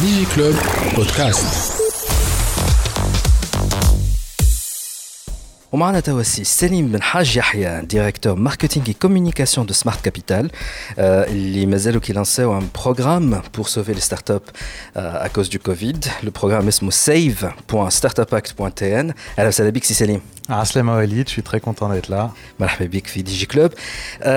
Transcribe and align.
DigiClub 0.00 0.56
Podcast. 0.96 1.76
ومعنا 5.72 6.00
توسي 6.00 6.44
سليم 6.44 6.88
بن 6.92 7.02
حاج 7.02 7.36
يحيى 7.36 7.80
ديريكتور 7.82 8.34
ماركتينغ 8.34 8.86
اي 8.88 8.92
كوميونيكاسيون 8.92 9.66
دو 9.66 9.72
سمارت 9.74 10.04
كابيتال 10.04 10.50
اللي 10.98 11.66
مازالوا 11.66 12.00
كي 12.00 12.12
لانسيو 12.12 12.58
ان 12.58 12.68
بروغرام 12.82 13.42
بور 13.56 13.66
سوفي 13.66 13.92
لي 13.92 14.00
ستارت 14.00 14.30
اب 14.30 14.42
ا 14.96 15.26
كوز 15.26 15.48
دو 15.48 15.58
كوفيد 15.58 16.04
لو 16.22 16.30
بروغرام 16.30 16.68
اسمه 16.68 16.90
save.startupact.tn 16.90 18.82
اهلا 19.38 19.48
وسهلا 19.48 19.70
بك 19.70 19.84
سي 19.84 19.94
سليم 19.94 20.20
عسلامة 20.50 20.96
وليد 20.96 21.28
je 21.28 21.32
suis 21.32 21.42
très 21.42 21.60
content 21.60 21.88
d'être 21.88 22.08
là. 22.10 22.28
مرحبا 22.60 22.86
بك 22.86 23.06
في 23.06 23.22
دي 23.22 23.32
جي 23.34 23.46
كلوب 23.46 23.70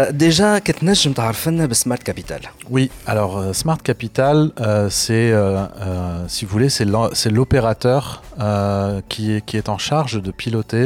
ديجا 0.09 0.59
كتنجم 0.59 1.13
تعرف 1.13 1.47
لنا 1.49 1.65
بسمارت 1.65 2.03
كابيتال 2.03 2.39
Oui, 2.71 2.89
alors 3.07 3.37
euh, 3.37 3.53
Smart 3.53 3.81
Capital, 3.89 4.37
euh, 4.59 4.89
c'est, 4.89 5.31
euh, 5.31 5.65
euh, 5.81 6.27
si 6.33 6.45
vous 6.45 6.51
voulez, 6.51 6.69
c'est 6.77 6.85
l'en- 6.93 7.11
c'est 7.19 7.31
l'opérateur 7.37 8.03
euh, 8.39 9.01
qui, 9.11 9.23
est, 9.35 9.41
qui 9.47 9.55
est 9.57 9.69
en 9.69 9.79
charge 9.89 10.15
de 10.27 10.31
piloter, 10.41 10.85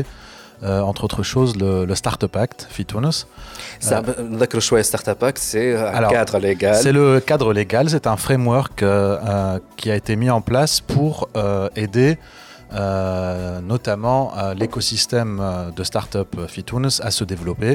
euh, 0.63 0.79
entre 0.89 1.01
autres 1.07 1.23
choses, 1.33 1.51
le, 1.63 1.71
le 1.91 1.95
Startup 2.03 2.33
Act, 2.45 2.59
FITUNUS. 2.77 3.17
نذكروا 4.19 4.61
شويه 4.61 4.81
ستارت 4.81 5.09
اب 5.09 5.23
اكت 5.23 5.37
سي 5.37 5.77
Alors, 5.93 6.11
كادر 6.11 6.39
ليغال 6.39 6.75
C'est 6.83 6.91
le 6.93 7.19
cadre 7.19 7.53
légal, 7.53 7.89
c'est 7.89 8.07
un 8.07 8.17
framework 8.17 8.83
euh, 8.83 8.87
euh, 8.87 9.59
qui 9.77 9.91
a 9.91 9.95
été 9.95 10.15
mis 10.15 10.29
en 10.29 10.41
place 10.41 10.79
pour 10.93 11.29
euh, 11.35 11.69
aider 11.83 12.11
euh, 12.11 12.46
notamment 13.73 14.21
euh, 14.37 14.53
l'écosystème 14.59 15.33
euh, 15.39 15.71
de 15.77 15.83
start-up 15.83 16.29
FITUNUS 16.47 16.95
à 17.01 17.11
se 17.11 17.23
développer. 17.33 17.73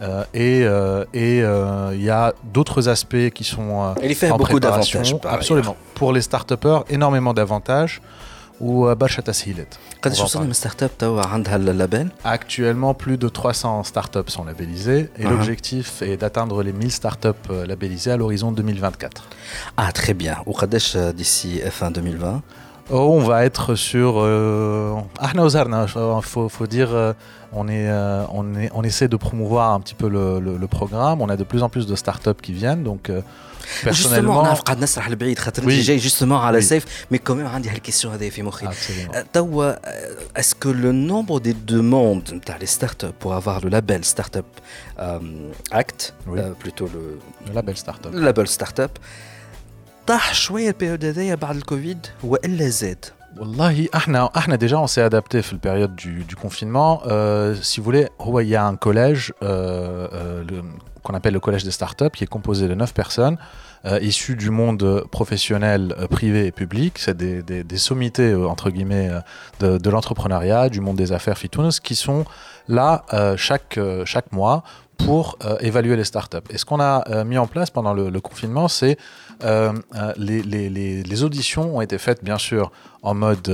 Euh, 0.00 0.24
et 0.46 0.54
euh, 0.64 1.04
et, 1.26 1.34
euh, 1.42 1.90
il 1.98 2.02
y 2.02 2.10
a 2.10 2.32
d'autres 2.54 2.82
aspects 2.88 3.28
qui 3.36 3.44
sont 3.44 3.70
euh, 3.82 4.02
اللي 4.02 4.14
فيه 4.14 4.32
en 4.32 4.36
beaucoup 4.36 4.58
préparation. 4.58 5.00
d'avantages 5.00 5.20
par 5.22 5.34
Absolument. 5.34 5.76
Pour 5.94 6.12
les 6.12 6.22
start-upers, 6.22 6.84
énormément 6.90 7.34
d'avantages 7.34 8.00
ou 8.60 8.94
برشا 8.94 9.22
تسهيلات. 9.22 9.74
قداش 10.02 10.18
On 10.18 10.20
va 10.20 10.22
en 10.22 10.24
وصلنا 10.24 10.44
parler. 10.44 10.48
من 10.48 10.52
ستارت 10.52 10.82
اب 10.82 10.90
توا 10.98 11.22
عندها 11.26 11.56
اللابيل 11.56 12.08
Actuellement, 12.24 12.94
plus 12.94 13.16
de 13.18 13.28
300 13.28 13.82
startups 13.84 14.30
sont 14.36 14.44
labellisées 14.44 15.08
et 15.18 15.24
Uh-huh. 15.24 15.30
l'objectif 15.30 16.02
est 16.02 16.16
d'atteindre 16.16 16.62
les 16.62 16.72
1000 16.72 16.90
startups 16.92 17.28
euh, 17.50 17.66
labellisées 17.66 18.12
à 18.12 18.16
l'horizon 18.16 18.52
2024. 18.52 19.22
اه 19.78 19.90
تري 19.90 20.12
بيان 20.12 20.36
وقداش 20.46 20.96
ديسي 20.96 21.66
اف 21.68 21.84
2020 21.84 22.40
Oh, 22.90 23.06
on 23.18 23.22
va 23.30 23.44
être 23.48 23.74
sur. 23.90 24.10
Euh, 24.18 24.96
Ahna 25.18 25.42
Ozarna, 25.44 25.86
faut, 26.32 26.48
faut 26.56 26.66
dire, 26.66 26.90
euh, 26.92 27.12
on, 27.60 27.64
est, 27.68 27.88
euh, 27.88 28.24
on, 28.38 28.44
est, 28.60 28.70
on 28.74 28.82
essaie 28.82 29.08
de 29.08 29.16
promouvoir 29.16 29.66
un 29.76 29.80
petit 29.80 29.94
peu 29.94 30.08
le, 30.16 30.24
le- 30.46 30.58
le 30.64 30.68
programme. 30.78 31.18
On 31.24 31.28
a 31.28 31.36
de 31.42 31.44
plus 31.44 31.62
en 31.62 31.68
plus 31.74 31.86
de 31.86 31.96
startups 32.04 32.40
qui 32.44 32.52
viennent. 32.52 32.82
Donc, 32.90 33.08
euh, 33.08 33.22
جوستومون 33.84 33.92
personnellement. 33.94 34.42
نعرف 34.42 34.60
قاعد 34.60 34.78
نسرح 34.82 35.08
لبعيد 35.10 35.38
خاطر 35.38 35.62
انت 35.62 35.70
Oui. 35.70 35.74
جاي 35.74 35.96
جوستومون 35.96 36.38
على 36.38 36.58
Oui. 36.60 36.64
سيف 36.64 36.84
مي 37.10 37.18
كوميم 37.18 37.46
عندي 37.46 37.68
هالكيسيون 37.70 38.12
هذه 38.14 38.28
في 38.28 38.42
مخي 38.42 38.66
Absolument. 38.66 39.14
Euh, 39.14 39.18
توا 39.32 39.72
اسكو 40.40 40.70
لو 40.70 40.92
نومبر 40.92 41.38
دي 41.38 41.52
دوموند 41.52 42.34
نتاع 42.34 42.56
لي 42.56 42.66
ستارت 42.66 43.04
اب 43.04 43.14
بور 43.22 43.38
افوار 43.38 43.62
لو 43.64 43.68
لابيل 43.70 44.04
ستارت 44.04 44.36
اب 44.36 44.44
اكت 45.72 46.12
Oui. 46.26 46.30
بلوتو 46.30 46.88
لو 46.94 47.18
Le 47.54 48.26
label 48.32 48.46
startup. 48.50 48.90
لابيل 50.06 50.06
ستارت 50.06 50.06
اب 50.06 50.06
طاح 50.06 50.34
شويه 50.34 50.68
البيريود 50.68 51.04
هذايا 51.04 51.34
بعد 51.34 51.56
الكوفيد 51.56 52.06
والا 52.24 52.68
زاد 52.68 53.04
Wallahi, 53.40 53.88
ahna, 53.94 54.30
ahna, 54.34 54.58
déjà, 54.58 54.78
on 54.78 54.86
s'est 54.86 55.00
adapté 55.00 55.40
في 55.40 55.56
période 55.56 55.94
du, 55.96 56.22
du 56.24 56.36
confinement. 56.36 57.00
Euh, 57.06 57.54
si 57.62 57.80
vous 57.80 57.84
voulez, 57.84 58.08
هو, 58.20 58.40
il 58.40 58.48
y 58.48 58.56
a 58.56 58.66
un 58.66 58.76
collège 58.76 59.32
euh, 59.42 60.06
euh, 60.12 60.44
le- 60.50 60.62
qu'on 61.02 61.14
appelle 61.14 61.32
le 61.32 61.40
collège 61.40 61.64
des 61.64 61.70
startups 61.70 62.10
qui 62.14 62.24
est 62.24 62.32
composé 62.36 62.68
de 62.68 62.74
9 62.74 62.92
personnes 62.92 63.38
euh, 63.86 63.98
issues 64.02 64.36
du 64.36 64.50
monde 64.50 65.04
professionnel, 65.10 65.94
euh, 65.98 66.06
privé 66.08 66.44
et 66.46 66.52
public. 66.52 66.98
C'est 66.98 67.16
des, 67.16 67.42
des- 67.42 67.64
des 67.64 67.78
sommités, 67.78 68.32
euh, 68.32 68.46
entre 68.46 68.68
guillemets, 68.68 69.08
euh, 69.10 69.20
de, 69.60 69.78
de 69.78 69.88
l'entrepreneuriat, 69.90 70.68
du 70.68 70.82
monde 70.82 70.96
des 70.96 71.12
affaires 71.12 71.38
Fitounes, 71.38 71.70
qui 71.82 71.94
sont 71.94 72.26
là 72.68 73.02
euh, 73.14 73.34
chaque, 73.38 73.78
euh, 73.78 74.04
chaque 74.04 74.30
mois 74.32 74.62
pour 74.97 75.37
euh, 75.45 75.57
évaluer 75.59 75.95
les 75.95 76.03
startups. 76.03 76.37
Et 76.49 76.57
ce 76.57 76.65
qu'on 76.65 76.79
a 76.79 77.03
euh, 77.09 77.23
mis 77.23 77.37
en 77.37 77.47
place 77.47 77.69
pendant 77.69 77.93
le, 77.93 78.19
confinement, 78.19 78.67
c'est 78.67 78.97
euh, 79.43 79.71
euh, 79.95 80.13
les, 80.17 81.23
auditions 81.23 81.77
ont 81.77 81.81
été 81.81 81.97
faites, 81.97 82.23
bien 82.23 82.37
sûr, 82.37 82.71
en 83.03 83.13
mode, 83.13 83.49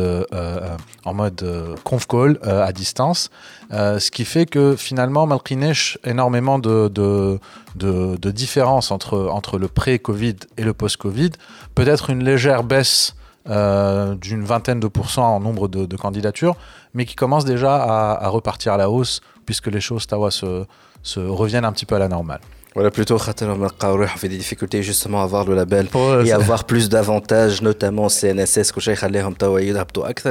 en 1.05 1.13
mode 1.13 1.77
conf 1.83 2.07
call 2.07 2.39
à 2.43 2.71
distance, 2.71 3.29
ce 3.71 4.11
qui 4.11 4.25
fait 4.25 4.45
que 4.45 4.75
finalement, 4.75 5.27
Malkinesh, 5.27 5.97
énormément 6.03 6.59
de, 6.59 6.87
de, 6.87 7.39
de, 7.75 8.17
de 8.17 8.31
différences 8.31 8.91
entre, 8.91 9.29
entre 9.29 9.59
le 9.59 9.67
pré-Covid 9.67 10.35
et 10.57 10.63
le 10.63 10.73
post-Covid, 10.73 11.31
peut-être 11.75 12.09
une 12.09 12.23
légère 12.23 12.63
baisse 12.63 13.15
d'une 13.45 14.43
vingtaine 14.43 14.79
de 14.79 14.87
pourcents 14.87 15.35
en 15.35 15.39
nombre 15.39 15.67
de, 15.67 15.85
de 15.85 15.97
candidatures, 15.97 16.55
mais 16.93 17.05
qui 17.05 17.15
commence 17.15 17.45
déjà 17.45 17.75
à, 17.75 18.25
à 18.25 18.29
repartir 18.29 18.73
à 18.73 18.77
la 18.77 18.89
hausse, 18.89 19.21
puisque 19.45 19.67
les 19.67 19.81
choses, 19.81 20.07
Tawa, 20.07 20.31
se, 20.31 20.65
se 21.03 21.19
reviennent 21.19 21.65
un 21.65 21.71
petit 21.71 21.85
peu 21.85 21.95
à 21.95 21.99
la 21.99 22.07
normale. 22.07 22.39
Voilà, 22.75 22.89
plutôt 22.89 23.19
on 24.15 24.17
fait 24.17 24.29
des 24.29 24.37
difficultés 24.37 24.81
justement 24.81 25.21
à 25.21 25.25
avoir 25.25 25.45
le 25.45 25.53
label 25.53 25.87
oh, 25.93 26.21
et 26.25 26.31
avoir 26.31 26.63
plus 26.63 26.89
d'avantages, 26.89 27.61
notamment 27.61 28.09
CNSS, 28.09 28.71
que 28.71 28.81
j'ai 28.81 28.95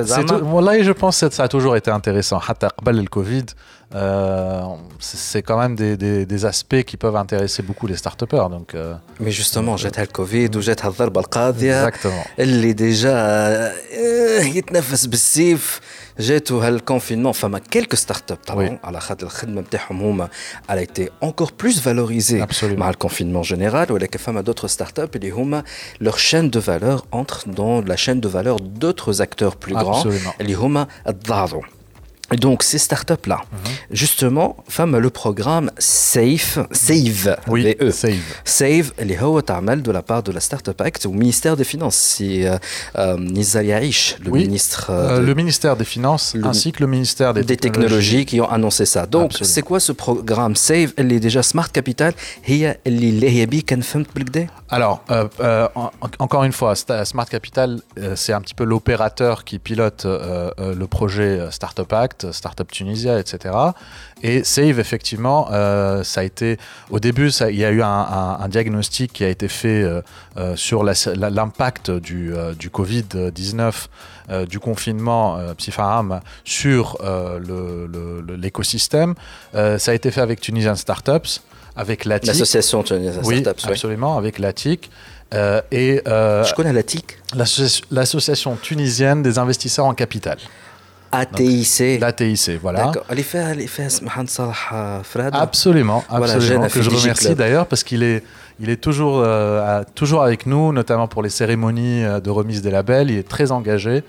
C'est 0.07 0.25
tout. 0.25 0.45
Voilà, 0.45 0.83
je 0.83 0.91
pense 0.91 1.21
que 1.21 1.31
ça 1.31 1.45
a 1.45 1.49
toujours 1.49 1.77
été 1.77 1.93
intéressant. 1.93 2.41
Hatta 2.45 2.71
le 2.85 3.07
Covid, 3.07 3.47
euh, 3.96 4.64
c'est 5.00 5.18
c'est 5.30 5.42
quand 5.48 5.58
même 5.64 5.76
des, 5.76 5.94
des- 6.04 6.26
des 6.34 6.42
aspects 6.46 6.84
qui 6.90 6.98
peuvent 6.98 7.16
intéresser 7.26 7.62
beaucoup 7.64 7.88
les 7.88 7.96
start-upers. 7.98 8.50
Donc, 8.50 8.76
euh, 8.76 8.96
مي 9.20 9.30
جوستومون 9.30 9.76
جاتها 9.76 10.04
الكوفيد 10.04 10.56
وجاتها 10.56 10.88
الضربه 10.90 11.22
القاضيه 11.22 11.90
exactement. 11.90 12.28
اللي 12.40 12.74
ديجا 12.74 13.12
آه، 13.14 13.74
يتنفس 14.42 15.06
بالسيف 15.06 15.80
جاتو 16.20 16.60
هالكونفينمون 16.60 17.32
فما 17.32 17.60
كيلكو 17.60 17.96
ستارت 17.96 18.32
اب 18.32 18.38
طبعا 18.38 18.70
Oui. 18.70 18.86
على 18.86 19.00
خاطر 19.00 19.26
الخدمه 19.28 19.62
نتاعهم 19.62 20.02
هما 20.02 20.30
على 20.70 20.86
été 20.86 21.26
encore 21.26 21.52
plus 21.64 21.76
valorisée 21.80 22.42
Absolument. 22.48 22.64
مع 22.80 22.90
الكونفينمون 22.90 23.42
جينيرال 23.42 23.92
ولكن 23.92 24.20
فما 24.20 24.44
d'autres 24.44 24.66
ستارت 24.66 25.00
اب 25.00 25.16
اللي 25.16 25.30
هما 25.32 25.64
leur 26.04 26.18
chaîne 26.18 26.50
de 26.58 26.60
valeur 26.60 27.06
entre 27.22 27.48
dans 27.48 27.82
la 27.90 27.96
chaîne 27.96 28.20
de 28.22 28.28
valeur 28.28 28.56
d'autres 28.60 29.22
acteurs 29.22 29.56
plus 29.56 29.74
grands 29.76 30.04
Absolument. 30.04 30.42
اللي 30.42 30.54
هما 30.54 30.88
تضاعفوا 31.24 31.62
Et 31.62 31.81
donc 32.37 32.63
ces 32.63 32.79
startups-là, 32.79 33.37
mm 33.37 33.57
-hmm. 33.57 33.97
justement, 34.03 34.57
femme 34.69 34.99
le 34.99 35.11
programme 35.11 35.71
SAFE, 35.79 36.59
SAVE, 36.71 37.37
oui, 37.49 37.63
les 37.63 37.77
e. 37.81 37.91
SAVE, 37.91 38.31
SAVE, 38.45 38.93
les 39.09 39.17
Hawatamel 39.17 39.83
de 39.83 39.93
la 39.99 40.03
part 40.03 40.23
de 40.23 40.33
la 40.33 40.41
Startup 40.41 40.79
Act 40.81 41.07
au 41.07 41.13
ministère 41.13 41.57
des 41.57 41.65
Finances, 41.65 41.97
c'est 41.97 42.47
euh, 42.47 42.59
euh, 42.99 43.17
le 44.25 44.31
oui, 44.31 44.41
ministre... 44.47 44.91
Euh, 44.91 45.03
euh, 45.03 45.21
de... 45.21 45.27
le 45.27 45.35
ministère 45.35 45.77
des 45.77 45.85
Finances 45.97 46.27
le... 46.35 46.47
ainsi 46.47 46.73
que 46.73 46.81
le 46.81 46.89
ministère 46.97 47.31
des, 47.35 47.43
des 47.43 47.57
technologies. 47.57 48.25
technologies. 48.25 48.27
qui 48.27 48.41
ont 48.41 48.51
annoncé 48.59 48.85
ça. 48.95 49.07
Donc 49.07 49.33
c'est 49.53 49.63
quoi 49.63 49.81
ce 49.81 49.93
programme 49.93 50.55
SAVE? 50.57 50.91
Elle 50.97 51.13
est 51.13 51.21
déjà 51.21 51.43
Smart 51.43 51.71
Capital, 51.71 52.13
alors, 54.69 55.05
euh, 55.11 55.29
euh, 55.41 55.69
encore 56.19 56.45
une 56.45 56.53
fois, 56.53 56.75
Smart 56.75 57.27
Capital, 57.27 57.81
c'est 58.15 58.33
un 58.33 58.41
petit 58.41 58.55
peu 58.55 58.65
l'opérateur 58.65 59.45
qui 59.45 59.59
pilote 59.59 60.07
le 60.07 60.87
projet 60.87 61.49
Startup 61.51 61.93
Act. 61.93 62.22
Startup 62.31 62.71
Tunisia, 62.71 63.19
etc. 63.19 63.55
Et 64.23 64.45
Save, 64.45 64.79
effectivement, 64.79 65.49
euh, 65.51 66.05
ça 66.05 66.21
a 66.21 66.25
été. 66.25 66.59
Au 66.91 67.01
début, 67.01 67.31
ça- 67.33 67.51
il 67.51 67.57
y 67.57 67.65
a 67.65 67.71
eu 67.71 67.83
un, 67.83 67.89
un- 67.89 68.39
un 68.41 68.49
diagnostic 68.49 69.13
qui 69.15 69.25
a 69.25 69.29
été 69.29 69.49
fait 69.49 69.83
euh, 69.83 70.01
euh, 70.37 70.55
sur 70.55 70.85
l'impact 70.85 71.91
du, 71.91 72.33
euh, 72.35 72.55
du 72.55 72.69
Covid-19, 72.71 73.89
euh, 74.31 74.47
du 74.47 74.61
confinement 74.61 75.39
Psifaram 75.57 76.21
sur 76.45 76.99
l'écosystème. 78.29 79.15
Ça 79.53 79.91
a 79.91 79.95
été 79.95 80.11
fait 80.11 80.21
avec 80.21 80.41
Tunisian 80.41 80.75
Startups, 80.77 81.41
avec 81.77 82.05
l'ATIC. 82.05 82.29
L'association 82.29 82.83
tunisienne 82.83 83.21
Oui, 83.25 83.41
Startups. 83.41 83.63
oui. 83.67 83.73
absolument, 83.73 84.19
avec 84.19 84.39
l'ATIC. 84.39 84.91
et 85.71 86.03
Je 86.07 86.55
connais 86.55 86.73
la 86.73 86.83
TIC. 86.83 87.19
l'associ- 87.35 87.83
l'association 87.91 88.57
tunisienne 88.57 89.23
des 89.23 89.39
investisseurs 89.39 89.87
en 89.87 89.95
capital, 89.95 90.39
ATIC. 91.13 92.01
l'ATIC, 92.01 92.59
voilà. 92.61 92.87
D'accord. 92.87 93.05
Absolument, 95.41 96.05
Voilà, 96.09 96.35
absolument, 96.35 96.65
a 96.65 96.69
que 96.69 96.83
je 96.83 96.91
remercie 96.91 97.35
d'ailleurs 97.35 97.67
parce 97.67 97.85
qu'il 97.85 98.03
est, 98.03 98.25
il 98.63 98.71
est 98.71 98.77
toujours, 98.77 99.19
euh, 99.19 99.83
toujours 99.97 100.23
avec 100.23 100.47
nous, 100.47 100.73
notamment 100.73 101.09
pour 101.09 101.21
les 101.21 101.31
cérémonies 101.31 102.05
euh, 102.05 102.21
de 102.21 102.31
remise 102.31 102.63
des 102.63 102.71
labels. 102.71 103.11
Il 103.11 103.19
est 103.19 103.29
très 103.29 103.51
engagé. 103.51 104.05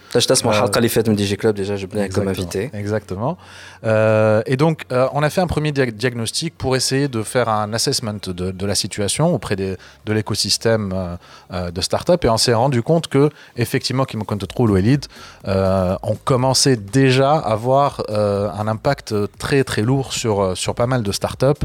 Euh, 1.12 1.18
DJ 1.18 1.38
Club, 1.38 1.56
déjà, 1.56 1.76
je 1.76 1.88
comme 1.88 2.28
invité. 2.28 2.70
Exactement. 2.72 3.36
Et 3.84 4.56
donc, 4.56 4.84
on 4.92 5.24
a 5.24 5.30
fait 5.32 5.42
un 5.42 5.48
premier 5.48 5.72
diagnostic 5.72 6.56
pour 6.56 6.76
essayer 6.76 7.08
de 7.08 7.24
faire 7.24 7.50
un 7.50 7.74
assessment 7.74 8.20
de, 8.28 8.66
la 8.66 8.76
situation 8.76 9.34
auprès 9.34 9.56
de 9.56 9.78
l'écosystème 10.08 11.18
de 11.52 11.82
start-up. 11.82 12.24
Et 12.24 12.30
on 12.30 12.38
s'est 12.38 12.54
rendu 12.54 12.84
compte 12.84 13.08
que, 13.08 13.30
effectivement, 13.58 14.06
Kimo 14.06 14.24
Control 14.24 14.72
ou 14.72 14.78
Elite 14.78 15.10
ont 15.46 16.18
commencé 16.24 16.78
déjà 16.78 17.34
à 17.34 17.54
avoir 17.54 18.04
un 18.10 18.68
impact 18.68 19.16
très, 19.40 19.64
très 19.64 19.82
lourd 19.82 20.14
sur, 20.14 20.56
sur 20.56 20.76
pas 20.76 20.88
mal 20.88 21.02
de 21.04 21.12
start-up, 21.12 21.58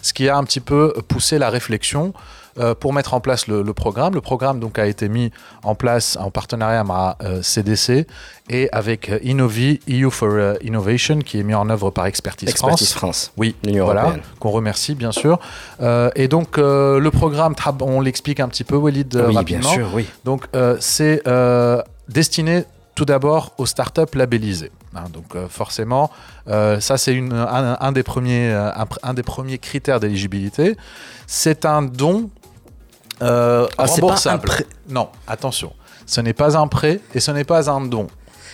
ce 0.00 0.12
qui 0.12 0.28
a 0.28 0.36
un 0.36 0.44
petit 0.44 0.60
peu 0.60 0.94
poussé 1.08 1.38
la 1.38 1.50
réflexion 1.50 2.14
euh, 2.58 2.74
pour 2.74 2.92
mettre 2.92 3.14
en 3.14 3.20
place 3.20 3.46
le, 3.48 3.64
programme. 3.72 4.14
Le 4.14 4.20
programme 4.20 4.60
donc 4.60 4.78
a 4.78 4.86
été 4.86 5.08
mis 5.08 5.30
en 5.62 5.74
place 5.74 6.16
en 6.20 6.30
partenariat 6.30 6.80
avec 6.80 7.44
CDC 7.44 8.06
et 8.48 8.68
avec 8.72 9.10
Innovi, 9.22 9.80
EU 9.88 10.10
for 10.10 10.56
Innovation, 10.62 11.18
qui 11.18 11.40
est 11.40 11.42
mis 11.42 11.54
en 11.54 11.68
œuvre 11.68 11.90
par 11.90 12.06
Expertise, 12.06 12.48
Expertise 12.48 12.92
France. 12.92 13.32
Oui, 13.36 13.54
voilà, 13.64 14.14
qu'on 14.38 14.50
remercie 14.50 14.94
bien 14.94 15.12
sûr. 15.12 15.38
et 16.14 16.28
donc 16.28 16.56
le 16.56 17.08
programme, 17.10 17.54
on 17.80 18.00
l'explique 18.00 18.40
un 18.40 18.48
petit 18.48 18.64
peu, 18.64 18.76
Walid, 18.76 19.14
oui, 19.14 19.34
rapidement. 19.34 19.60
bien 19.60 19.70
sûr, 19.70 19.88
oui. 19.94 20.06
Donc 20.24 20.46
c'est 20.80 21.22
destiné 22.08 22.64
tout 22.96 23.04
d'abord 23.04 23.52
aux 23.58 23.66
startups 23.66 24.14
labellisées. 24.14 24.72
Hein, 24.96 25.04
donc 25.12 25.36
euh, 25.36 25.46
forcément, 25.48 26.10
euh, 26.48 26.80
ça 26.80 26.96
c'est 26.96 27.16
un, 27.16 27.76
un, 27.78 27.92
des 27.92 28.02
premiers, 28.02 28.50
euh, 28.50 28.70
un, 29.02 29.14
des 29.14 29.22
premiers 29.22 29.58
critères 29.58 30.00
d'éligibilité. 30.00 30.76
C'est 31.28 31.64
un 31.64 31.82
don 31.82 32.30
ah, 33.20 33.66
remboursable. 33.78 34.50
non, 34.88 35.10
attention, 35.28 35.72
ce 36.06 36.20
n'est 36.20 36.32
pas 36.32 36.56
un 36.56 36.66
prêt 36.66 37.00
et 37.14 37.20
ce 37.20 37.30
n'est 37.30 37.44
pas 37.44 37.70
un 37.70 37.82
don. 37.82 38.08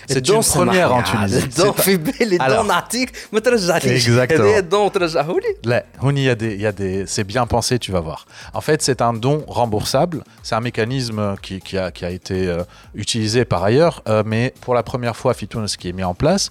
C'est 0.08 0.28
une 0.28 0.42
première 0.42 0.94
en 0.94 1.02
Tunisie. 1.02 1.44
الدون 1.44 1.72
في 1.72 1.96
بالي 1.96 2.36
الدون 2.36 2.66
نعطيك 2.66 3.12
ما 3.32 3.40
ترجعليش 3.40 4.08
هذا 4.08 4.58
الدون 4.58 4.92
ترجعه 4.92 5.26
لي 5.32 5.56
لا 5.64 5.84
هوني 5.98 6.26
y 6.26 6.30
a 6.30 6.34
des, 6.34 6.56
y 6.56 6.66
a 6.66 6.72
des 6.72 7.06
c'est 7.06 7.24
bien 7.24 7.46
pensé 7.46 7.78
tu 7.78 7.92
vas 7.92 8.00
voir 8.00 8.26
en 8.54 8.60
fait 8.60 8.82
c'est 8.82 9.00
un 9.02 9.12
don 9.12 9.44
remboursable 9.46 10.24
c'est 10.42 10.54
un 10.54 10.60
mécanisme 10.60 11.36
qui, 11.42 11.60
qui, 11.60 11.76
a, 11.78 11.90
qui 11.90 12.04
a 12.04 12.10
été 12.10 12.38
euh, 12.48 12.62
utilisé 12.94 13.44
par 13.44 13.62
ailleurs 13.64 13.96
euh, 14.08 14.22
mais 14.24 14.54
pour 14.62 14.74
la 14.74 14.82
première 14.82 15.16
fois 15.20 15.34
Fitoun 15.34 15.66
ce 15.68 15.76
qui 15.80 15.88
est 15.90 15.96
mis 16.00 16.04
en 16.04 16.14
place 16.22 16.44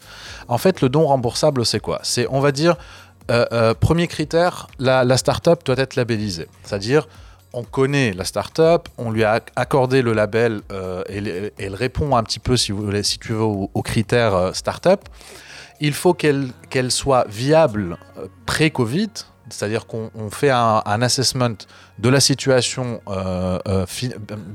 en 0.48 0.58
fait 0.64 0.76
le 0.82 0.90
don 0.90 1.04
remboursable 1.14 1.66
c'est 1.72 1.80
quoi 1.88 2.00
c'est 2.12 2.28
on 2.38 2.40
va 2.40 2.52
dire 2.52 2.76
euh, 3.30 3.46
euh, 3.52 3.74
premier 3.88 4.08
critère 4.08 4.68
la, 4.88 5.04
la 5.04 5.18
start-up 5.24 5.60
doit 5.66 5.80
être 5.86 5.96
labellisée 6.00 6.48
c'est-à-dire 6.64 7.04
on 7.53 7.65
connaît 7.65 8.13
la 8.13 8.25
startup, 8.25 8.89
on 8.99 9.11
lui 9.11 9.25
a 9.25 9.41
accordé 9.57 10.03
le 10.03 10.13
label 10.13 10.63
euh, 10.73 11.03
et, 11.09 11.53
elle 11.59 11.75
répond 11.75 12.17
un 12.17 12.23
petit 12.23 12.39
peu, 12.39 12.57
si, 12.57 12.73
tu 13.21 13.33
veux, 13.33 13.43
aux, 13.43 13.83
critères 13.83 14.35
euh, 14.35 14.53
startup. 14.53 15.01
Il 15.81 15.93
faut 15.93 16.15
qu'elle 16.15 16.53
soit 16.91 17.27
viable 17.29 17.99
euh, 18.17 18.27
pré-Covid, 18.47 19.11
c'est-à-dire 19.51 19.87
qu'on 19.87 20.11
fait 20.31 20.51
un, 20.51 21.03
assessment 21.03 21.57
de 21.99 22.09
la 22.09 22.21
situation 22.21 23.03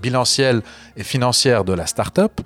bilancielle 0.01 0.63
et 0.95 1.03
financière 1.03 1.63
de 1.65 1.73
la 1.73 1.85
startup 1.85 2.41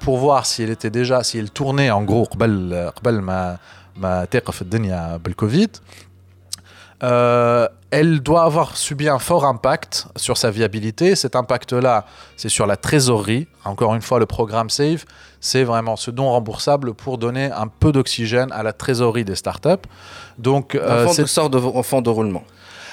pour 0.00 0.18
voir 0.18 0.44
si 0.44 0.62
elle 0.62 0.68
était 0.68 0.90
déjà, 0.90 1.22
si 1.22 1.38
elle 1.38 1.50
tournait 1.50 1.90
en 1.90 2.02
gros, 2.02 2.28
ma 2.36 4.26
Covid. 5.36 5.68
Euh, 7.02 7.68
elle 7.90 8.20
doit 8.20 8.42
avoir 8.42 8.76
subi 8.76 9.08
un 9.08 9.18
fort 9.18 9.44
impact 9.44 10.08
sur 10.16 10.36
sa 10.36 10.50
viabilité. 10.50 11.14
Cet 11.14 11.36
impact-là, 11.36 12.04
c'est 12.36 12.48
sur 12.48 12.66
la 12.66 12.76
trésorerie. 12.76 13.46
Encore 13.64 13.94
une 13.94 14.02
fois, 14.02 14.18
le 14.18 14.26
programme 14.26 14.68
SAVE, 14.68 15.04
c'est 15.40 15.64
vraiment 15.64 15.96
ce 15.96 16.10
don 16.10 16.30
remboursable 16.30 16.92
pour 16.92 17.16
donner 17.18 17.50
un 17.50 17.68
peu 17.68 17.92
d'oxygène 17.92 18.52
à 18.52 18.62
la 18.62 18.72
trésorerie 18.72 19.24
des 19.24 19.36
startups. 19.36 19.86
Donc, 20.38 20.74
euh, 20.74 21.06
fonds 21.06 21.48
de, 21.48 21.58
de, 21.58 21.82
fonds 21.82 22.02
de 22.02 22.10
roulement. 22.10 22.44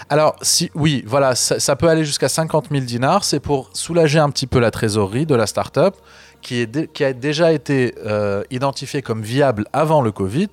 Alors, 0.09 0.35
si, 0.41 0.69
oui, 0.75 1.03
voilà, 1.07 1.33
ça, 1.35 1.75
peut 1.75 1.89
aller 1.89 2.05
jusqu'à 2.05 2.29
50 2.29 2.67
000 2.71 2.85
dinars. 2.85 3.23
C'est 3.23 3.39
pour 3.39 3.71
soulager 3.73 4.19
un 4.19 4.29
petit 4.29 4.47
peu 4.47 4.59
la 4.59 4.71
trésorerie 4.71 5.25
de 5.25 5.35
la 5.35 5.47
startup 5.47 5.95
qui, 6.41 6.61
est 6.61 6.93
qui 6.93 7.03
a 7.03 7.11
déjà 7.11 7.51
été 7.51 7.95
euh, 8.05 8.43
identifiée 8.51 9.01
comme 9.01 9.23
viable 9.23 9.65
avant 9.73 10.01
le 10.01 10.11
Covid. 10.11 10.49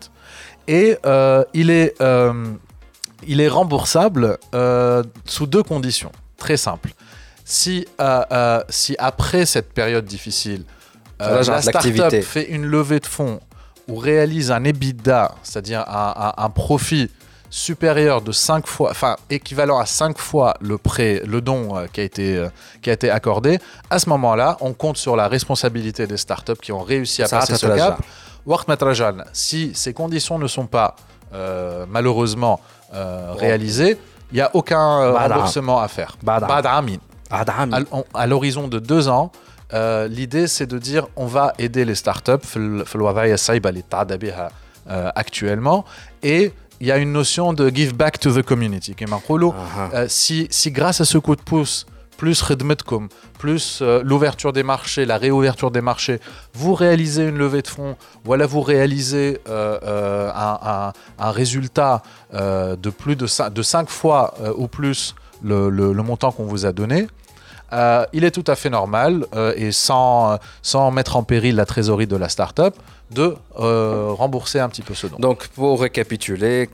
Et 0.68 0.96
euh, 1.04 1.44
il 1.52 1.70
est 1.70 2.00
il 3.26 3.40
est 3.40 3.48
remboursable 3.48 4.38
euh, 4.54 5.02
sous 5.24 5.46
deux 5.46 5.62
conditions, 5.62 6.12
très 6.36 6.56
simples. 6.56 6.90
Si, 7.44 7.86
euh, 8.00 8.22
euh, 8.32 8.62
si 8.68 8.94
après 8.98 9.46
cette 9.46 9.72
période 9.72 10.04
difficile, 10.04 10.64
la 11.18 11.62
startup 11.62 12.22
fait 12.22 12.48
une 12.48 12.66
levée 12.66 12.98
de 12.98 13.06
fonds 13.06 13.40
ou 13.88 13.96
réalise 13.96 14.50
un 14.50 14.64
EBITDA, 14.64 15.34
c'est-à-dire 15.42 15.84
un, 15.86 16.50
profit 16.50 17.10
supérieur 17.48 18.22
de 18.22 18.32
5 18.32 18.66
fois, 18.66 18.90
enfin 18.90 19.16
équivalent 19.30 19.78
à 19.78 19.86
5 19.86 20.18
fois 20.18 20.54
le 20.60 20.78
prêt, 20.78 21.22
le 21.24 21.40
don 21.40 21.86
qui, 21.92 22.00
a 22.00 22.04
été, 22.04 22.44
qui 22.80 22.90
a 22.90 22.92
été 22.92 23.08
accordé, 23.08 23.60
à 23.90 24.00
ce 24.00 24.08
moment-là, 24.08 24.56
on 24.60 24.72
compte 24.72 24.96
sur 24.96 25.14
la 25.14 25.28
responsabilité 25.28 26.08
des 26.08 26.16
startups 26.16 26.60
qui 26.60 26.72
ont 26.72 26.82
réussi 26.82 27.22
à 27.22 27.28
passer 27.28 27.54
ce 27.54 27.66
cap. 27.66 28.00
Si 29.32 29.72
ces 29.74 29.92
conditions 29.92 30.40
ne 30.40 30.48
sont 30.48 30.66
pas 30.66 30.96
malheureusement 31.88 32.60
euh, 32.94 33.32
réalisé, 33.36 33.98
il 34.30 34.34
n'y 34.34 34.40
a 34.40 34.50
aucun 34.54 35.00
euh, 35.00 35.12
remboursement 35.12 35.80
à 35.80 35.88
faire. 35.88 36.16
À, 37.30 38.26
l'horizon 38.26 38.68
de 38.68 38.78
deux 38.78 39.08
ans, 39.08 39.32
euh, 39.72 40.06
l'idée 40.08 40.46
c'est 40.46 40.66
de 40.66 40.78
dire 40.78 41.06
on 41.16 41.26
va 41.26 41.54
aider 41.58 41.84
les 41.84 41.94
startups 41.94 42.46
actuellement 44.86 45.84
et 46.22 46.52
il 46.80 46.86
y 46.86 46.92
a 46.92 46.98
une 46.98 47.12
notion 47.12 47.52
de 47.52 47.70
give 47.70 47.94
back 47.94 48.18
to 48.18 48.32
the 48.32 48.42
community. 48.42 48.94
si, 50.08 50.48
si 50.50 50.70
grâce 50.70 51.00
à 51.00 51.04
ce 51.04 51.16
coup 51.16 51.36
de 51.36 51.40
pouce 51.40 51.86
plus 52.22 52.40
Redmetcom, 52.40 53.08
plus 53.40 53.80
euh, 53.82 54.00
l'ouverture 54.04 54.52
des 54.52 54.62
marchés, 54.62 55.04
la 55.06 55.18
réouverture 55.18 55.72
des 55.72 55.80
marchés, 55.80 56.20
vous 56.54 56.72
réalisez 56.72 57.24
une 57.24 57.36
levée 57.36 57.62
de 57.62 57.66
fonds, 57.66 57.96
voilà, 58.22 58.46
vous 58.46 58.60
réalisez 58.60 59.40
euh, 59.48 59.76
euh, 59.82 60.30
un, 61.18 61.30
résultat 61.32 62.00
de 62.32 62.90
plus 62.90 63.16
de 63.16 63.26
5, 63.26 63.50
de 63.52 63.90
fois 63.90 64.34
ou 64.56 64.68
plus 64.68 65.16
le, 65.42 65.92
montant 65.94 66.30
qu'on 66.30 66.44
vous 66.44 66.64
a 66.64 66.70
donné. 66.70 67.08
il 68.12 68.22
est 68.22 68.30
tout 68.30 68.44
à 68.46 68.54
fait 68.54 68.70
normal 68.70 69.26
et 69.56 69.72
sans, 69.72 70.38
sans 70.62 70.92
mettre 70.92 71.16
en 71.16 71.24
péril 71.24 71.56
la 71.56 71.66
trésorerie 71.66 72.06
de 72.06 72.16
la 72.16 72.28
start-up 72.28 72.76
de 73.10 73.34
rembourser 73.56 74.60
un 74.60 74.68
petit 74.68 74.82
peu 74.82 74.94
ce 74.94 75.08
don. 75.08 75.16
Donc 75.18 75.48
pour 75.48 75.80
récapituler, 75.80 76.68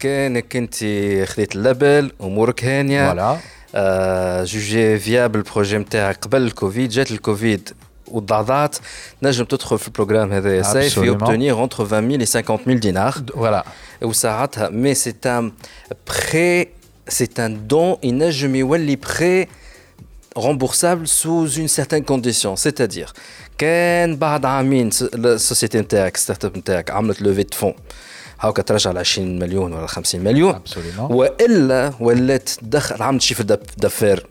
label, 1.54 2.10
voilà 3.06 3.38
جوجي 4.43 4.99
فيابل 4.99 5.39
البروجي 5.39 5.77
نتاعك 5.77 6.17
قبل 6.17 6.41
الكوفيد 6.41 6.89
جات 6.89 7.11
الكوفيد 7.11 7.69
وضعضعت 8.07 8.75
نجم 9.23 9.45
تدخل 9.45 9.79
في 9.79 9.87
البروجرام 9.87 10.31
هذا 10.31 10.61
سيف 10.61 10.97
يوبتونيغ 10.97 11.59
اونتر 11.59 11.85
20 11.85 12.25
000 12.25 12.43
et 12.43 12.47
50 12.47 12.65
000 12.65 12.79
دينار 12.79 13.11
فوالا 13.11 13.65
وساعتها 14.01 14.69
مي 14.69 14.93
سي 14.93 15.13
ان 15.25 15.51
بري 16.07 16.67
سي 17.07 17.29
ان 17.39 17.67
دون 17.67 17.97
ينجم 18.03 18.55
يولي 18.55 18.95
بري 18.95 19.47
remboursable 20.35 21.07
sous 21.07 21.47
une 21.61 21.67
certaine 21.67 22.03
condition 22.03 22.55
c'est-à-dire 22.55 23.13
كان 23.57 24.15
بعد 24.15 24.45
عامين 24.45 24.89
السوسيتي 25.13 25.79
نتاعك 25.79 26.17
ستارت 26.17 26.45
اب 26.45 26.57
نتاعك 26.57 26.91
عملت 26.91 27.21
لوفي 27.21 27.43
دو 27.43 27.57
فون 27.57 27.73
هاكا 28.39 28.61
ترجع 28.61 28.91
ل 28.91 28.97
20 28.97 29.39
مليون 29.39 29.73
ولا 29.73 29.87
50 29.87 30.21
مليون 30.21 30.61
والا 30.99 31.93
ولات 31.99 32.49
تدخل 32.49 33.03
عملت 33.03 33.21
شيفر 33.21 33.43
دافير 33.77 34.27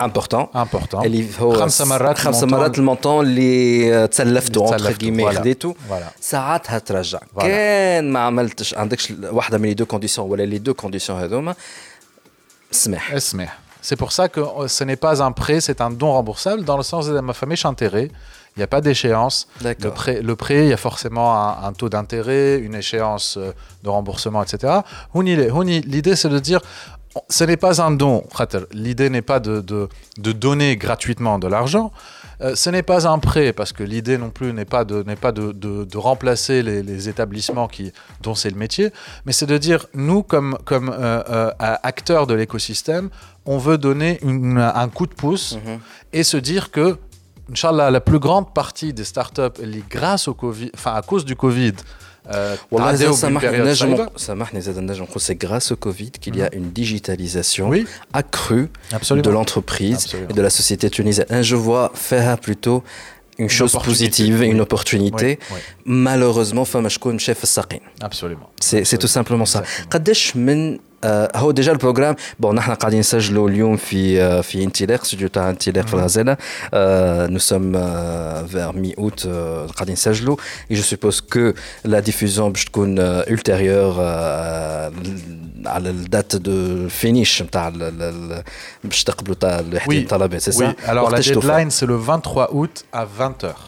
امبورتون 0.00 0.46
امبورتون 0.56 1.04
اللي 1.04 1.26
هو 1.40 1.60
خمسه 1.60 1.84
مرات 1.84 2.18
خمسه 2.18 2.46
مرات 2.46 2.78
المونطون 2.78 3.26
اللي 3.26 4.08
تسلفته 4.08 4.60
اونتر 4.60 4.92
كيمي 4.92 5.32
خديته 5.32 5.74
ساعتها 6.20 6.78
ترجع 6.78 7.20
كان 7.40 8.12
ما 8.12 8.20
عملتش 8.20 8.74
عندكش 8.74 9.12
واحده 9.22 9.58
من 9.58 9.68
لي 9.68 9.74
دو 9.74 9.86
كونديسيون 9.86 10.30
ولا 10.30 10.42
لي 10.42 10.58
دو 10.58 10.74
كونديسيون 10.74 11.20
هذوما 11.20 11.54
اسمح 12.72 13.12
اسمح 13.12 13.64
C'est 13.90 14.00
pour 14.04 14.12
ça 14.12 14.24
que 14.34 14.40
ce 14.76 14.82
n'est 14.88 15.00
pas 15.06 15.22
un 15.22 15.32
prêt, 15.32 15.60
c'est 15.60 15.80
un 15.82 15.90
don 15.90 16.10
remboursable 16.18 16.64
dans 16.64 16.78
le 16.78 16.82
sens 16.82 17.06
de 17.06 17.20
ma 17.20 17.34
famille 17.34 17.58
intérêt 17.64 18.08
il 18.55 18.59
n'y 18.59 18.63
a 18.63 18.67
pas 18.67 18.81
d'échéance. 18.81 19.47
Le 19.63 19.89
prêt, 19.89 20.21
le 20.21 20.35
prêt, 20.35 20.65
il 20.65 20.69
y 20.69 20.73
a 20.73 20.77
forcément 20.77 21.63
un, 21.63 21.71
taux 21.73 21.89
d'intérêt, 21.89 22.59
une 22.59 22.75
échéance 22.75 23.37
euh, 23.37 23.51
de 23.83 23.89
remboursement, 23.89 24.43
etc. 24.43 24.79
L'idée, 25.15 26.15
c'est 26.15 26.29
de 26.29 26.39
dire, 26.39 26.59
ce 27.29 27.43
n'est 27.43 27.57
pas 27.57 27.81
un 27.81 27.91
don. 27.91 28.23
L'idée 28.71 29.09
n'est 29.09 29.21
pas 29.21 29.39
de, 29.39 29.61
de, 29.61 30.31
donner 30.31 30.77
gratuitement 30.77 31.39
de 31.39 31.47
l'argent. 31.47 31.91
Euh, 32.41 32.55
ce 32.55 32.69
n'est 32.69 32.83
pas 32.83 33.07
un 33.07 33.19
prêt, 33.19 33.51
parce 33.51 33.73
que 33.73 33.83
l'idée 33.83 34.17
non 34.17 34.29
plus 34.29 34.53
n'est 34.53 34.65
pas 34.65 34.85
de, 34.85 35.03
pas 35.15 35.31
de, 35.31 35.51
de 35.51 35.97
remplacer 35.97 36.61
les, 36.61 37.09
établissements 37.09 37.67
qui, 37.67 37.91
dont 38.21 38.35
c'est 38.35 38.49
le 38.49 38.57
métier, 38.57 38.91
mais 39.25 39.31
c'est 39.31 39.45
de 39.45 39.57
dire, 39.57 39.87
nous, 39.93 40.23
comme, 40.23 40.57
comme 40.65 40.93
euh, 40.97 41.51
acteurs 41.59 42.27
de 42.27 42.33
l'écosystème, 42.33 43.09
on 43.45 43.57
veut 43.57 43.77
donner 43.77 44.19
un 44.23 44.89
coup 44.89 45.07
de 45.07 45.13
pouce 45.13 45.55
mm-hmm. 45.55 45.79
et 46.13 46.23
se 46.23 46.37
dire 46.37 46.71
que 46.71 46.97
Inch'Allah, 47.51 47.91
la 47.91 48.01
plus 48.01 48.19
grande 48.19 48.53
partie 48.53 48.93
des 48.93 49.03
startups, 49.03 49.41
elle 49.61 49.75
est 49.75 49.89
grâce 49.89 50.27
au 50.27 50.33
Covid, 50.33 50.71
enfin 50.73 50.93
à 50.93 51.01
cause 51.01 51.25
du 51.25 51.35
Covid. 51.35 51.73
Euh, 52.31 52.55
c'est 55.19 55.35
grâce 55.35 55.71
au 55.71 55.75
Covid 55.75 56.11
qu'il 56.11 56.35
y 56.35 56.43
a 56.43 56.53
une 56.53 56.69
digitalisation 56.71 57.71
accrue 58.13 58.69
de 58.91 59.29
l'entreprise 59.29 60.15
et 60.29 60.33
de 60.33 60.41
la 60.41 60.49
société 60.49 60.89
tunisienne. 60.89 61.41
Je 61.41 61.55
vois 61.55 61.91
faire 61.95 62.37
plutôt 62.37 62.83
une 63.39 63.49
chose 63.49 63.75
positive, 63.83 64.43
une 64.43 64.61
opportunité. 64.61 65.39
Malheureusement, 65.85 66.65
femme 66.65 66.87
chef 67.17 67.45
Absolument. 68.01 68.49
C'est 68.59 68.97
tout 68.97 69.07
simplement 69.07 69.45
ça. 69.45 69.63
آه، 71.04 71.30
هو 71.36 71.50
ديجا 71.50 71.72
البروغرام 71.72 72.16
بون 72.40 72.54
نحن 72.54 72.74
قاعدين 72.74 73.00
نسجلوا 73.00 73.48
اليوم 73.48 73.76
في 73.76 74.22
آه، 74.22 74.40
في 74.40 74.64
انتلاق 74.64 75.00
استوديو 75.00 75.28
تاع 75.28 75.50
انتلاق 75.50 75.86
في 75.86 75.94
الغزاله 75.94 76.36
نو 77.32 77.38
سوم 77.38 77.72
فير 78.46 78.72
مي 78.72 78.94
اوت 78.98 79.26
قاعدين 79.76 79.92
نسجلوا 79.92 80.36
اي 80.70 80.76
جو 80.76 80.82
سوبوز 80.82 81.20
كو 81.20 81.52
لا 81.84 82.00
ديفوزيون 82.00 82.52
باش 82.52 82.64
تكون 82.64 83.22
ultérieure 83.22 83.98
على 85.66 85.90
الدات 85.90 86.36
دو 86.36 86.88
فينيش 86.88 87.42
نتاع 87.42 87.72
باش 88.84 89.04
تقبلوا 89.04 89.36
تاع 89.36 89.60
الطلبات 89.90 90.40
سي 90.40 90.52
سا 90.52 90.74
alors 90.86 91.10
la 91.10 91.20
deadline 91.20 91.70
c'est 91.70 91.86
le 91.86 91.96
23 91.96 92.48
août 92.52 92.84
à 92.92 93.04
20h 93.04 93.67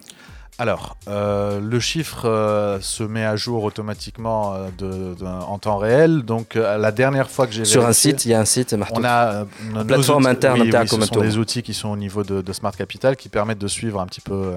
Alors, 0.57 0.95
euh, 1.07 1.59
le 1.59 1.79
chiffre 1.79 2.27
euh, 2.27 2.79
se 2.81 3.03
met 3.03 3.25
à 3.25 3.35
jour 3.35 3.63
automatiquement 3.63 4.53
euh, 4.53 4.67
de, 4.77 5.25
en 5.25 5.57
temps 5.57 5.77
réel. 5.77 6.23
Donc, 6.23 6.55
la 6.55 6.91
dernière 6.91 7.29
fois 7.29 7.47
que 7.47 7.53
j'ai 7.53 7.65
sur 7.65 7.85
un 7.85 7.93
site, 7.93 8.25
il 8.25 8.31
y 8.31 8.33
a 8.33 8.39
un 8.39 8.45
site. 8.45 8.75
On 8.91 9.03
a 9.03 9.45
une 9.63 9.85
plateforme 9.85 10.27
interne. 10.27 10.61
Oui, 10.61 10.71
ce 10.71 11.01
sont 11.01 11.21
des 11.21 11.37
outils 11.37 11.63
qui 11.63 11.73
sont 11.73 11.89
au 11.89 11.97
niveau 11.97 12.23
de, 12.23 12.53
Smart 12.53 12.75
Capital 12.75 13.15
qui 13.15 13.29
permettent 13.29 13.59
de 13.59 13.67
suivre 13.67 13.99
un 13.99 14.05
petit 14.05 14.21
peu. 14.21 14.53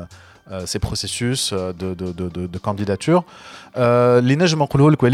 ces 0.66 0.78
processus 0.78 1.54
de, 1.54 1.94
de, 1.94 2.12
de, 2.12 2.28
de 2.28 2.58
candidature. 2.58 3.24
L'inège 3.76 4.56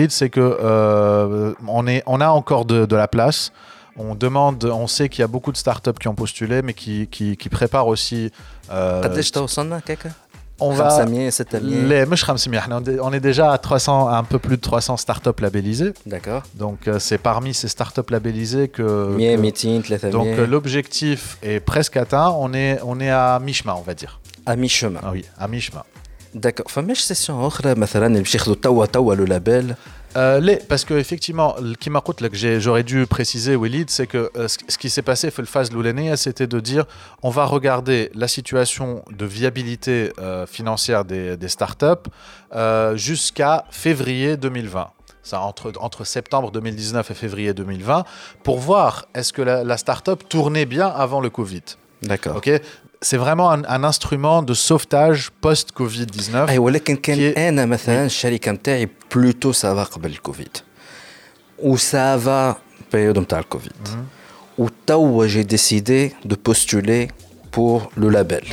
c'est 0.08 0.30
que 0.30 1.54
on, 1.68 1.86
est, 1.86 2.02
on 2.06 2.20
a 2.20 2.28
encore 2.28 2.64
de, 2.64 2.96
la 2.96 3.06
place. 3.06 3.52
On 3.96 4.14
demande, 4.14 4.64
on 4.64 4.86
sait 4.86 5.08
qu'il 5.08 5.20
y 5.20 5.24
a 5.24 5.28
beaucoup 5.28 5.52
de 5.52 5.56
startups 5.56 5.98
qui 6.00 6.08
ont 6.08 6.14
postulé, 6.14 6.62
mais 6.62 6.74
qui, 6.74 7.06
qui, 7.08 7.36
qui 7.36 7.48
préparent 7.48 7.88
aussi. 7.88 8.32
Euh, 8.70 9.02
on 10.59 10.71
va 10.71 11.05
les 11.05 12.05
on 13.01 13.11
est 13.11 13.19
déjà 13.19 13.51
à 13.51 13.57
300 13.57 14.07
un 14.09 14.23
peu 14.23 14.39
plus 14.39 14.55
de 14.55 14.61
300 14.61 14.97
startups 14.97 15.41
labellisées 15.41 15.93
d'accord 16.05 16.43
donc 16.53 16.87
euh, 16.87 16.99
c'est 16.99 17.17
parmi 17.17 17.53
ces 17.53 17.67
startups 17.67 18.09
labellisées 18.09 18.69
que, 18.69 19.17
donc 20.11 20.27
euh, 20.27 20.47
l'objectif 20.47 21.37
est 21.43 21.59
presque 21.59 21.97
atteint 21.97 22.29
on 22.37 22.53
est 22.53 22.79
on 22.83 22.99
est 22.99 23.09
à 23.09 23.39
mi-chemin 23.39 23.75
on 23.77 23.81
va 23.81 23.93
dire 23.93 24.21
à 24.45 24.55
mi-chemin 24.55 25.01
ah 25.03 25.09
oui 25.11 25.25
à 25.37 25.47
mi-chemin 25.47 25.83
d'accord 26.33 26.69
فماش 26.69 26.99
سيسيون 26.99 27.45
اخرى 27.45 27.75
مثلا 27.75 28.07
اللي 28.07 28.19
باش 28.19 28.37
Euh, 30.16 30.40
les, 30.40 30.56
parce 30.56 30.84
que 30.84 30.94
effectivement, 30.94 31.54
que 31.54 32.58
j'aurais 32.58 32.82
dû 32.82 33.06
préciser, 33.06 33.56
Willid, 33.56 33.90
c'est 33.90 34.06
que 34.06 34.30
euh, 34.36 34.48
ce 34.48 34.78
qui 34.78 34.90
s'est 34.90 35.02
passé, 35.02 35.30
Fulfaz 35.30 35.70
Loulenea, 35.72 36.16
c'était 36.16 36.46
de 36.46 36.60
dire 36.60 36.84
on 37.22 37.30
va 37.30 37.44
regarder 37.44 38.10
la 38.14 38.28
situation 38.28 39.04
de 39.10 39.24
viabilité 39.24 40.12
euh, 40.18 40.46
financière 40.46 41.04
des, 41.04 41.36
startups 41.48 42.10
euh, 42.54 42.96
jusqu'à 42.96 43.64
février 43.70 44.36
2020. 44.36 44.90
Ça, 45.22 45.40
entre, 45.42 46.04
septembre 46.04 46.50
2019 46.50 47.10
et 47.10 47.14
février 47.14 47.54
2020, 47.54 48.04
pour 48.42 48.58
voir 48.58 49.06
est-ce 49.14 49.32
que 49.32 49.42
la, 49.42 49.76
startup 49.76 50.28
tournait 50.28 50.66
bien 50.66 50.88
avant 50.88 51.20
le 51.20 51.30
Covid. 51.30 51.62
D'accord. 52.02 52.36
Ok? 52.36 52.50
c'est 53.02 53.16
vraiment 53.16 53.50
un, 53.50 53.64
un, 53.64 53.84
instrument 53.84 54.42
de 54.42 54.54
sauvetage 54.54 55.30
post-Covid-19. 55.40 56.46
Oui, 56.48 56.58
mais 57.66 57.78
quand 58.38 58.68
est... 58.68 58.86
plutôt 58.86 59.52
ça 59.52 59.72
va 59.74 59.86
avant 59.86 60.14
le 60.14 60.20
Covid. 60.20 60.50
Ou 61.58 61.76
ça 61.78 62.16
va 62.16 62.58
période 62.90 63.16
de 63.16 63.20
le 63.20 63.44
Covid. 63.44 63.70
Mm 63.80 63.84
-hmm. 63.84 64.04
Ou 64.62 64.68
tôt, 64.86 65.26
j'ai 65.26 65.44
décidé 65.44 66.14
de 66.24 66.34
postuler 66.34 67.08
pour 67.50 67.90
le 67.96 68.08
label. 68.10 68.44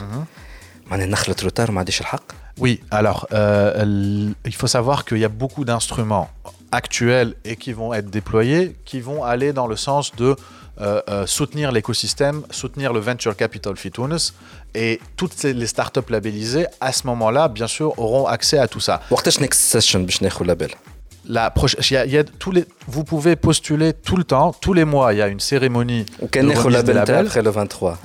Oui, 2.63 2.81
alors 2.91 3.27
euh, 3.33 4.33
il 4.45 4.55
faut 4.55 4.67
savoir 4.67 5.05
qu'il 5.05 5.19
y 5.19 5.25
a 5.25 5.33
beaucoup 5.43 5.63
d'instruments 5.65 6.29
actuels 6.71 7.36
et 7.45 7.55
qui 7.55 7.74
vont 7.74 7.93
être 7.93 8.09
déployés 8.09 8.75
qui 8.86 9.00
vont 9.00 9.24
aller 9.24 9.53
dans 9.53 9.67
le 9.67 9.75
sens 9.75 10.15
de 10.15 10.36
euh, 10.79 11.01
euh, 11.09 11.25
soutenir 11.25 11.71
l'écosystème, 11.71 12.43
soutenir 12.51 12.93
le 12.93 13.00
venture 13.00 13.36
capital 13.36 13.75
Fitunes. 13.77 14.17
Et 14.75 15.00
toutes 15.15 15.41
les 15.43 15.67
startups 15.67 16.09
labellisées 16.09 16.67
à 16.79 16.91
ce 16.91 17.07
moment-là, 17.07 17.47
bien 17.47 17.67
sûr, 17.67 17.97
auront 17.97 18.27
accès 18.27 18.59
à 18.59 18.67
tout 18.67 18.79
ça 18.79 19.01
la 21.27 21.51
prochaine, 21.51 21.81
il 22.05 22.12
y 22.12 22.17
a, 22.17 22.24
tous 22.24 22.51
les, 22.51 22.65
vous 22.88 23.03
pouvez 23.03 23.36
postuler 23.36 23.93
tout 23.93 24.15
le 24.15 24.24
temps, 24.24 24.55
tous 24.62 24.74
les 24.74 24.86
mois, 24.86 25.13
il 25.13 25.19
y 25.19 25.22
a 25.22 25.27
une 25.27 25.39
cérémonie. 25.39 26.05
de 26.22 26.53
remise 26.57 26.84
après 27.00 27.41
le 27.41 27.50
23. 27.50 28.00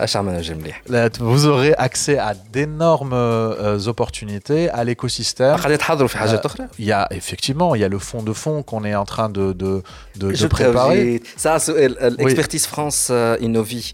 Vous 1.20 1.46
aurez 1.46 1.74
accès 1.74 2.18
à 2.18 2.34
d'énormes 2.34 3.12
euh, 3.12 3.78
opportunités, 3.86 4.68
à 4.70 4.84
l'écosystème. 4.84 5.54
Euh, 5.54 6.66
il 6.78 6.84
y 6.84 6.92
a 6.92 7.06
effectivement, 7.10 7.74
il 7.74 7.80
y 7.80 7.84
a 7.84 7.88
le 7.88 7.98
fonds 7.98 8.22
de 8.22 8.32
fonds 8.32 8.62
qu'on 8.62 8.84
est 8.84 8.94
en 8.94 9.04
train 9.04 9.28
de, 9.28 9.52
de, 9.52 9.82
de, 10.16 10.32
de 10.32 10.46
préparer. 10.46 11.22
Ça, 11.36 11.58
l'expertise 12.18 12.66
France 12.66 13.08
euh, 13.10 13.36
Innovi, 13.40 13.92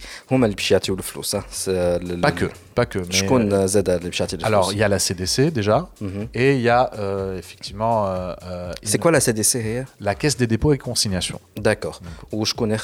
Pas 2.20 2.32
que 2.32 2.46
pas 2.78 2.86
que. 2.86 2.98
Mais, 2.98 4.44
alors, 4.44 4.72
il 4.72 4.78
y 4.78 4.84
a 4.84 4.88
la 4.88 5.00
CDC 5.00 5.50
déjà, 5.50 5.88
mhm. 6.00 6.28
et 6.32 6.54
il 6.54 6.60
y 6.60 6.68
a 6.68 6.90
euh, 6.96 7.36
effectivement. 7.36 8.06
Euh, 8.06 8.34
euh, 8.44 8.72
c'est 8.84 8.98
quoi 8.98 9.10
la 9.10 9.17
CDC 9.19 9.85
La 9.99 10.15
Caisse 10.15 10.37
des 10.37 10.47
dépôts 10.47 10.73
et 10.73 10.77
consignations. 10.77 11.39
D'accord. 11.57 12.01
Ou 12.31 12.45
je 12.45 12.53
connais 12.53 12.77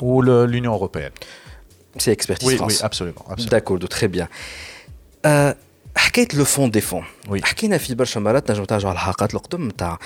Ou 0.00 0.22
l'Union 0.22 0.72
européenne. 0.72 1.12
C'est 1.96 2.12
expertise 2.12 2.48
oui, 2.48 2.56
France. 2.56 2.72
Oui, 2.72 2.78
absolument. 2.82 3.24
absolument. 3.28 3.50
D'accord, 3.50 3.78
très 3.88 4.08
bien. 4.08 4.28
حكيت 5.96 6.34
لو 6.34 6.44
فون 6.44 6.70
دي 6.70 6.80
فون 6.80 7.04
وي 7.28 7.42
حكينا 7.42 7.78
في 7.78 7.94
برشا 7.94 8.20
مرات 8.20 8.50
نجم 8.50 8.64
ترجعوا 8.64 8.90
على 8.90 8.96
الحلقات 8.96 9.34
القدم 9.34 9.68
نتاع 9.68 9.98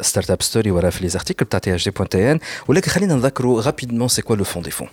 ستارت 0.00 0.30
اب 0.30 0.42
ستوري 0.42 0.70
ولا 0.70 0.90
في 0.90 1.02
لي 1.02 1.08
زارتيكل 1.08 1.44
نتاع 1.44 1.58
تي 1.58 1.74
اش 1.74 1.84
دي 1.84 1.90
بوان 1.90 2.08
تي 2.08 2.32
ان 2.32 2.38
ولكن 2.68 2.90
خلينا 2.90 3.14
نذكروا 3.14 3.62
رابيدمون 3.62 4.08
سي 4.08 4.22
كوا 4.22 4.36
لو 4.36 4.44
فون 4.44 4.62
دي 4.62 4.70
فون 4.70 4.88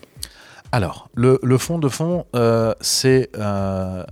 alors, 0.72 1.08
le, 1.16 1.40
le 1.42 1.58
fond 1.58 1.78
de 1.80 1.88
fond, 1.88 2.26
euh, 2.36 2.74
c'est, 2.82 3.30
euh, 3.38 4.04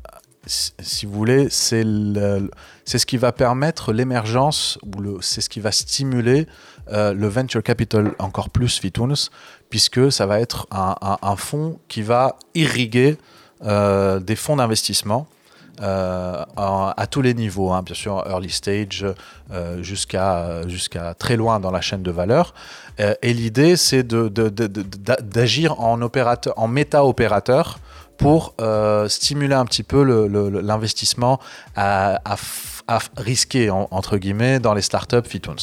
si 0.48 1.06
vous 1.06 1.12
voulez, 1.12 1.48
c'est 1.50 1.84
ce 1.84 3.06
qui 3.06 3.16
va 3.16 3.32
permettre 3.32 3.92
l'émergence, 3.92 4.78
ou 4.82 5.20
c'est 5.20 5.40
ce 5.40 5.48
qui 5.48 5.60
va 5.60 5.72
stimuler 5.72 6.46
euh, 6.90 7.12
le 7.12 7.28
venture 7.28 7.62
capital 7.62 8.14
encore 8.18 8.50
plus 8.50 8.78
Fitunes, 8.78 9.14
puisque 9.70 10.10
ça 10.10 10.26
va 10.26 10.40
être 10.40 10.66
un, 10.70 11.36
fonds 11.36 11.78
qui 11.88 12.02
va 12.02 12.36
irriguer 12.54 13.18
euh, 13.64 14.20
des 14.20 14.36
fonds 14.36 14.56
d'investissement 14.56 15.26
euh, 15.80 16.44
à, 16.56 17.06
tous 17.08 17.22
les 17.22 17.34
niveaux, 17.34 17.72
hein, 17.72 17.82
bien 17.82 17.94
sûr, 17.94 18.24
early 18.28 18.50
stage 18.50 19.06
euh, 19.52 19.82
jusqu'à 19.82 21.14
très 21.18 21.36
loin 21.36 21.60
dans 21.60 21.70
la 21.70 21.80
chaîne 21.80 22.02
de 22.02 22.10
valeur. 22.10 22.54
Et 23.22 23.32
l'idée, 23.32 23.76
c'est 23.76 24.04
d'agir 24.04 25.80
en, 25.80 26.02
opérateur, 26.02 26.54
en 26.56 26.66
méta-opérateur 26.66 27.78
pour 28.18 28.54
stimuler 29.08 29.54
un 29.54 29.64
petit 29.64 29.82
peu 29.82 30.02
l'investissement 30.62 31.40
à, 31.76 32.20
à, 32.88 32.98
risquer, 33.16 33.70
entre 33.70 34.16
guillemets, 34.16 34.60
dans 34.60 34.74
les 34.74 34.82
startups 34.82 35.28
Fitunes. 35.28 35.54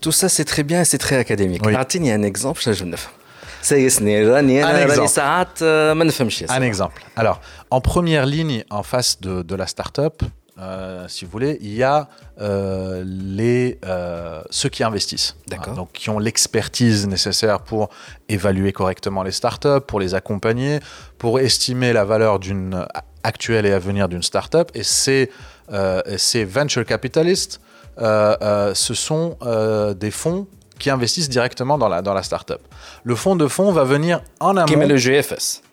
Tout 0.00 0.12
ça, 0.12 0.28
c'est 0.28 0.44
très 0.44 0.62
bien 0.62 0.82
et 0.82 0.84
c'est 0.84 0.98
très 0.98 1.16
académique. 1.16 1.62
Oui. 1.64 1.74
il 1.94 2.06
y 2.06 2.10
a 2.10 2.14
un 2.14 2.22
exemple, 2.22 2.60
je 2.62 2.84
ne 2.84 2.96
un 6.50 6.62
exemple. 6.62 7.02
Alors, 7.16 7.40
en 7.70 7.80
première 7.80 8.26
ligne, 8.26 8.62
en 8.68 8.82
face 8.82 9.22
de, 9.22 9.40
de 9.40 9.54
la 9.54 9.66
startup, 9.66 10.22
euh, 10.58 11.08
si 11.08 11.24
vous 11.24 11.30
voulez, 11.30 11.58
il 11.60 11.74
y 11.74 11.82
a 11.82 12.08
euh, 12.40 13.02
les, 13.04 13.78
euh, 13.84 14.40
ceux 14.50 14.68
qui 14.68 14.84
investissent, 14.84 15.36
hein, 15.50 15.72
donc 15.74 15.90
qui 15.92 16.10
ont 16.10 16.20
l'expertise 16.20 17.08
nécessaire 17.08 17.60
pour 17.60 17.90
évaluer 18.28 18.72
correctement 18.72 19.24
les 19.24 19.32
startups, 19.32 19.80
pour 19.86 19.98
les 19.98 20.14
accompagner, 20.14 20.78
pour 21.18 21.40
estimer 21.40 21.92
la 21.92 22.04
valeur 22.04 22.38
d'une 22.38 22.86
actuelle 23.24 23.66
et 23.66 23.72
à 23.72 23.80
venir 23.80 24.08
d'une 24.08 24.22
startup. 24.22 24.70
Et 24.74 24.84
ces, 24.84 25.30
ces 26.16 26.44
venture 26.44 26.84
capitalists, 26.84 27.60
ce 27.98 28.94
sont 28.94 29.36
des 29.98 30.10
fonds 30.10 30.46
qui 30.78 30.90
investissent 30.90 31.28
directement 31.28 31.78
dans 31.78 31.88
la, 31.88 32.02
dans 32.02 32.14
la 32.14 32.22
startup. 32.22 32.60
Le 33.02 33.14
fonds 33.16 33.36
de 33.36 33.48
fonds 33.48 33.72
va 33.72 33.84
venir 33.84 34.22
en 34.40 34.56
amont. 34.56 34.66
Qui 34.66 34.76
met 34.76 34.86
le 34.86 34.96
GFS. 34.96 35.63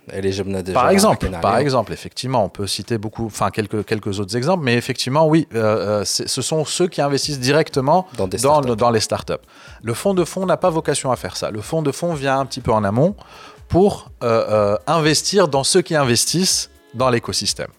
Par 0.73 0.89
exemple, 0.89 1.29
par 1.41 1.57
exemple, 1.57 1.93
effectivement, 1.93 2.43
on 2.43 2.49
peut 2.49 2.67
citer 2.67 2.97
beaucoup, 2.97 3.27
enfin 3.27 3.51
quelques, 3.51 3.85
quelques 3.85 4.19
autres 4.19 4.35
exemples, 4.35 4.63
mais 4.63 4.73
effectivement, 4.75 5.27
oui, 5.27 5.47
euh, 5.53 6.01
euh, 6.01 6.05
ce 6.05 6.41
sont 6.41 6.65
ceux 6.65 6.87
qui 6.87 7.01
investissent 7.01 7.39
directement 7.39 8.07
dans, 8.17 8.27
les 8.91 8.99
startups. 8.99 9.33
Le 9.83 9.93
fonds 9.93 10.13
de 10.13 10.23
fonds 10.23 10.45
n'a 10.45 10.57
pas 10.57 10.69
vocation 10.69 11.11
à 11.11 11.15
faire 11.15 11.37
ça. 11.37 11.51
Le 11.51 11.61
fonds 11.61 11.81
de 11.81 11.91
fonds 11.91 12.13
vient 12.13 12.39
un 12.39 12.45
petit 12.45 12.61
peu 12.61 12.71
en 12.71 12.83
amont 12.83 13.15
pour 13.67 14.11
euh, 14.23 14.75
investir 14.87 15.47
dans 15.47 15.63
ceux 15.63 15.81
qui 15.81 15.95
investissent 15.95 16.69
dans 16.93 17.09
l'écosystème. 17.09 17.69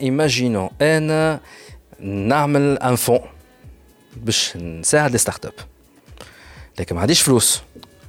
imaginons, 0.00 0.70
un 2.80 2.96
fonds 2.96 3.22
pour 4.16 5.10
les 5.10 5.18
startups. 5.18 5.48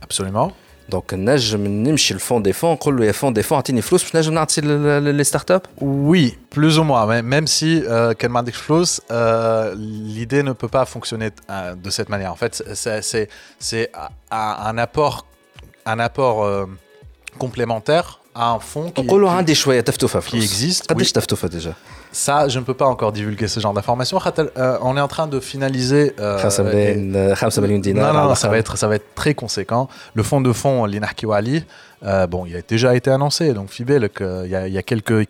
Absolument. 0.01 0.54
دونك 0.90 1.14
نجم 1.14 1.66
نمشي 1.66 2.14
الفون 2.14 2.42
دي 2.42 2.52
فون 2.52 2.73
نقول 2.73 2.97
له 2.97 3.04
يا 3.04 3.12
فون 3.12 3.33
دي 3.33 3.42
فون 3.42 3.56
اعطيني 3.56 3.83
فلوس 3.83 4.02
باش 4.02 4.16
نجم 4.16 4.35
نعطي 4.35 4.61
لي 5.00 5.25
ستارت 5.25 5.50
اب 5.50 5.62
Oui, 5.80 6.30
plus 6.59 6.78
ou 6.78 6.85
moins. 6.85 7.06
mais 7.06 7.23
Même 7.23 7.47
si 7.47 7.83
euh, 7.85 8.12
Kelman 8.14 8.45
Explose, 8.49 9.00
euh, 9.11 9.75
l'idée 10.16 10.42
ne 10.42 10.52
peut 10.52 10.68
pas 10.78 10.85
fonctionner 10.95 11.30
euh, 11.50 11.75
de 11.75 11.90
cette 11.97 12.09
manière. 12.14 12.33
En 12.33 12.37
fait, 12.42 12.54
c'est- 12.83 13.02
c'est 13.11 13.26
c'est 13.68 13.87
un 14.42 14.52
un 14.71 14.76
apport, 14.87 15.16
un 15.92 15.99
apport 16.09 16.38
euh, 16.45 16.66
complémentaire 17.38 18.06
à 18.35 18.45
un 18.50 18.59
fonds 18.59 18.90
qui, 18.90 19.00
نقول 19.02 19.23
له 19.23 19.30
عندي 19.30 19.54
شويه 19.54 19.80
تفتوفه 19.80 20.21
qui 20.21 20.25
فلوس 20.25 20.83
existe. 20.83 20.87
قداش 20.87 21.68
Oui. 21.68 21.73
Ça, 22.12 22.50
je 22.50 22.60
ne 22.60 22.65
peux 22.65 22.74
pas 22.74 22.86
encore 22.86 23.13
divulguer 23.13 23.48
ce 23.48 23.60
genre 23.60 23.74
d'informations. 23.74 24.20
Euh, 24.58 24.77
on 24.82 24.98
est 24.98 25.01
en 25.01 25.08
train 25.08 25.27
de 25.27 25.39
finaliser. 25.39 26.13
Euh, 26.20 26.38
non, 27.94 28.13
non, 28.13 28.36
ça 28.36 28.50
va 28.50 28.58
être, 28.58 28.75
très 29.15 29.34
conséquent. 29.34 29.88
Le 30.13 30.24
fonds 30.24 30.41
de 30.41 30.51
fonds, 30.51 30.86
l'Inarkiwali, 30.86 31.63
euh, 32.03 32.27
bon, 32.27 32.46
il 32.46 32.56
a 32.56 32.62
déjà 32.62 32.96
été 32.96 33.12
annoncé. 33.12 33.53
Donc, 33.53 33.70
euh, 33.80 34.44
il 34.46 34.51
y 34.51 34.77
a, 34.77 34.84
quelques, 34.84 35.27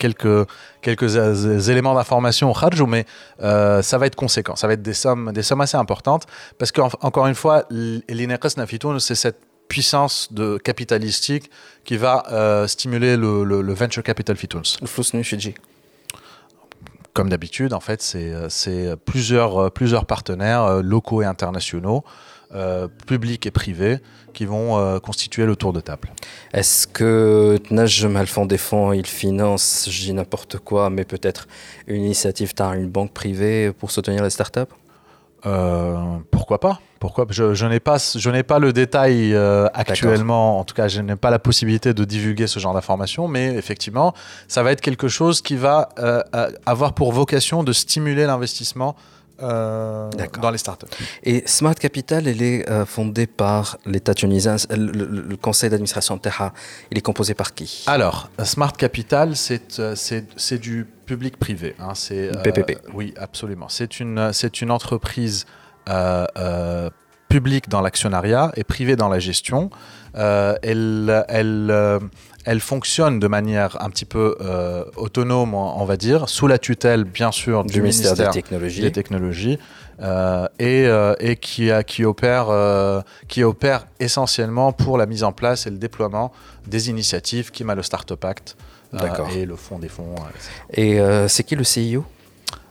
éléments 1.70 1.94
d'information 1.94 2.52
au 2.52 2.88
mais 2.88 3.06
ça 3.40 3.98
va 3.98 4.08
être 4.08 4.16
conséquent. 4.16 4.56
Ça 4.56 4.68
va 4.68 4.74
être 4.74 4.82
des 4.82 4.94
sommes, 4.94 5.32
assez 5.60 5.78
importantes. 5.78 6.26
Parce 6.58 6.72
qu'encore 6.72 7.24
en, 7.24 7.28
une 7.28 7.36
fois, 7.36 7.66
l'Inekas 7.70 8.54
Nafitoun, 8.58 9.00
c'est 9.00 9.16
cette 9.16 9.40
puissance 9.68 10.34
de 10.34 10.58
capitalistique 10.58 11.52
qui 11.86 11.98
va 11.98 12.66
stimuler 12.68 13.18
le, 13.18 13.74
venture 13.74 14.02
capital 14.02 14.36
fitouns. 14.36 14.78
Le 14.82 14.88
flou 14.88 15.04
comme 17.14 17.30
d'habitude, 17.30 17.74
en 17.74 17.82
fait, 17.82 18.02
c'est 18.02 18.32
euh, 18.32 18.48
euh, 18.68 18.96
plusieurs 19.70 20.06
partenaires 20.06 20.64
euh, 20.64 20.82
locaux 20.82 21.22
et 21.22 21.26
internationaux, 21.26 22.04
publics 23.08 23.46
et 23.46 23.52
privés, 23.52 24.00
qui 24.34 24.44
vont 24.44 25.00
constituer 25.00 25.46
le 25.46 25.56
tour 25.56 25.72
de 25.72 25.80
table. 25.80 26.12
Est-ce 26.52 26.86
que 26.86 27.58
Tnajm, 27.70 28.18
des 28.46 28.58
fonds, 28.58 28.92
il 28.92 29.06
finance, 29.06 29.88
je 29.90 30.12
n'importe 30.12 30.58
quoi, 30.58 30.90
mais 30.90 31.06
peut-être 31.06 31.48
une 31.88 32.04
initiative, 32.04 32.52
une 32.60 32.90
banque 32.90 33.14
privée 33.14 33.72
pour 33.72 33.90
soutenir 33.90 34.22
les 34.22 34.30
startups? 34.30 34.68
Euh, 35.46 36.18
pourquoi 36.30 36.60
pas? 36.60 36.80
Pourquoi? 37.00 37.26
Je, 37.32 37.56
je 37.56 37.66
n'ai 37.66 37.80
pas, 37.80 37.98
je 37.98 38.30
n'ai 38.30 38.44
pas 38.44 38.60
le 38.60 38.74
détail 38.74 39.34
euh, 39.34 39.68
actuellement. 39.74 40.60
En 40.60 40.64
tout 40.64 40.76
cas, 40.76 40.88
je 40.88 41.02
n'ai 41.02 41.16
pas 41.16 41.32
la 41.32 41.40
possibilité 41.40 41.96
de 41.96 42.06
divulguer 42.06 42.46
ce 42.46 42.60
genre 42.60 42.76
d'informations, 42.76 43.28
mais 43.28 43.56
effectivement, 43.56 44.14
ça 44.48 44.62
va 44.62 44.72
être 44.72 44.82
quelque 44.82 45.08
chose 45.08 45.42
qui 45.42 45.56
va 45.56 45.90
euh, 45.98 46.22
euh, 46.36 46.52
avoir 46.68 46.94
pour 46.94 47.12
vocation 47.12 47.64
de 47.64 47.74
stimuler 47.74 48.26
l'investissement. 48.26 48.96
Dans 49.42 50.52
les 50.52 50.58
startups. 50.58 50.86
Et 51.24 51.44
Smart 51.46 51.76
Capital, 51.76 52.28
elle 52.28 52.42
est 52.42 52.70
euh, 52.70 52.86
fondée 52.86 53.28
par 53.28 53.78
l'État 53.86 54.14
tunisien. 54.14 54.56
Le, 54.70 54.78
le- 54.92 55.22
le 55.22 55.38
conseil 55.38 55.70
d'administration 55.70 56.16
de 56.18 56.22
Terra, 56.22 56.54
il 56.92 56.98
est 56.98 57.02
composé 57.02 57.34
par 57.34 57.54
qui? 57.54 57.84
Alors, 57.88 58.30
Smart 58.44 58.74
Capital, 58.74 59.36
c'est 59.36 59.80
euh, 59.80 59.96
c'est 59.96 60.26
c'est 60.38 60.58
du 60.60 60.86
public-privé. 61.06 61.76
hein, 61.80 61.94
c'est 61.96 62.30
euh, 62.30 62.42
PPP. 62.44 62.78
Oui, 62.94 63.14
absolument. 63.18 63.68
C'est 63.70 64.00
une, 64.00 64.32
c'est 64.34 64.62
une 64.62 64.72
entreprise 64.72 65.46
euh, 65.90 66.26
euh, 66.38 66.90
publique 67.28 67.70
dans 67.70 67.82
l'actionnariat 67.82 68.52
et 68.56 68.64
privée 68.64 68.96
dans 68.96 69.10
la 69.10 69.20
gestion. 69.20 69.70
Euh, 70.16 70.56
elle, 70.64 71.24
elle, 71.30 71.70
euh, 71.72 72.00
elle 72.46 72.60
fonctionne 72.60 73.20
de 73.20 73.28
manière 73.28 73.82
un 73.82 73.90
petit 73.90 74.06
peu 74.06 74.36
euh, 74.42 74.84
autonome, 74.96 75.54
on 75.54 75.86
va 75.86 75.98
dire, 75.98 76.28
sous 76.30 76.48
la 76.48 76.58
tutelle, 76.58 77.04
bien 77.04 77.32
sûr, 77.32 77.64
du, 77.64 77.74
Du 77.74 77.82
ministère 77.82 78.16
des 78.16 78.24
des 78.24 78.42
Technologies. 78.42 78.92
technologies 78.92 79.60
euh, 80.02 80.48
et, 80.58 80.88
euh, 80.88 81.14
et 81.20 81.36
qui, 81.36 81.70
a- 81.72 81.84
qui, 81.84 82.04
opère, 82.06 82.50
qui 83.28 83.44
opère 83.44 83.86
essentiellement 84.00 84.72
pour 84.74 84.98
la 84.98 85.06
mise 85.06 85.24
en 85.24 85.32
place 85.32 85.68
et 85.68 85.70
le 85.70 85.78
déploiement 85.78 86.32
des 86.68 86.90
initiatives 86.90 87.52
qui 87.52 87.64
le 87.76 87.84
Startup 87.84 88.24
Act 88.26 88.56
euh, 88.94 88.98
et 89.36 89.46
le 89.46 89.56
fonds 89.56 89.78
des 89.80 89.90
fonds. 89.90 90.16
euh, 90.18 90.30
etc. 90.30 91.26
Et 91.26 91.30
c'est 91.30 91.44
qui 91.44 91.56
le 91.56 91.64
CEO 91.64 92.04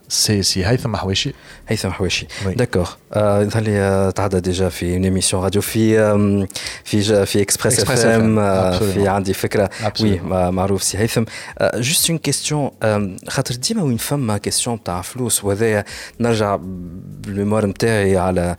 C'est 0.09 0.43
c'est 0.43 0.63
Haitham 0.63 0.91
Mahweshi. 0.95 1.33
هيثم 1.67 1.89
حويشي 1.89 2.27
Oui. 2.45 2.47
داكور 2.57 2.87
آه 3.13 3.41
يظهر 3.43 3.63
لي 3.63 3.79
آه، 3.79 4.09
تعدى 4.09 4.39
ديجا 4.39 4.69
في 4.69 4.93
اون 4.93 5.03
ايميسيون 5.03 5.43
راديو 5.43 5.61
في 5.61 5.99
آم، 5.99 6.47
في 6.83 6.99
جا- 6.99 7.25
في 7.25 7.41
اكسبريس 7.41 7.79
اف 7.79 7.91
Express 7.91 8.05
ام 8.05 8.39
FM, 8.39 8.75
في 8.79 8.93
absolument. 9.03 9.07
عندي 9.07 9.33
فكره 9.33 9.69
وي 9.81 9.89
Absolument. 10.19 10.23
ما- 10.23 10.51
معروف 10.51 10.83
سي 10.83 10.97
هيثم 10.97 11.23
جوست 11.75 12.09
اون 12.09 12.19
كيستيون 12.19 12.71
خاطر 13.27 13.55
ديما 13.55 13.83
وين 13.83 13.97
فما 13.97 14.37
كيستيون 14.37 14.83
تاع 14.83 15.01
فلوس 15.01 15.43
وهذايا 15.43 15.85
نرجع 16.19 16.59
بالميموار 16.61 17.65
نتاعي 17.65 18.17
على 18.17 18.55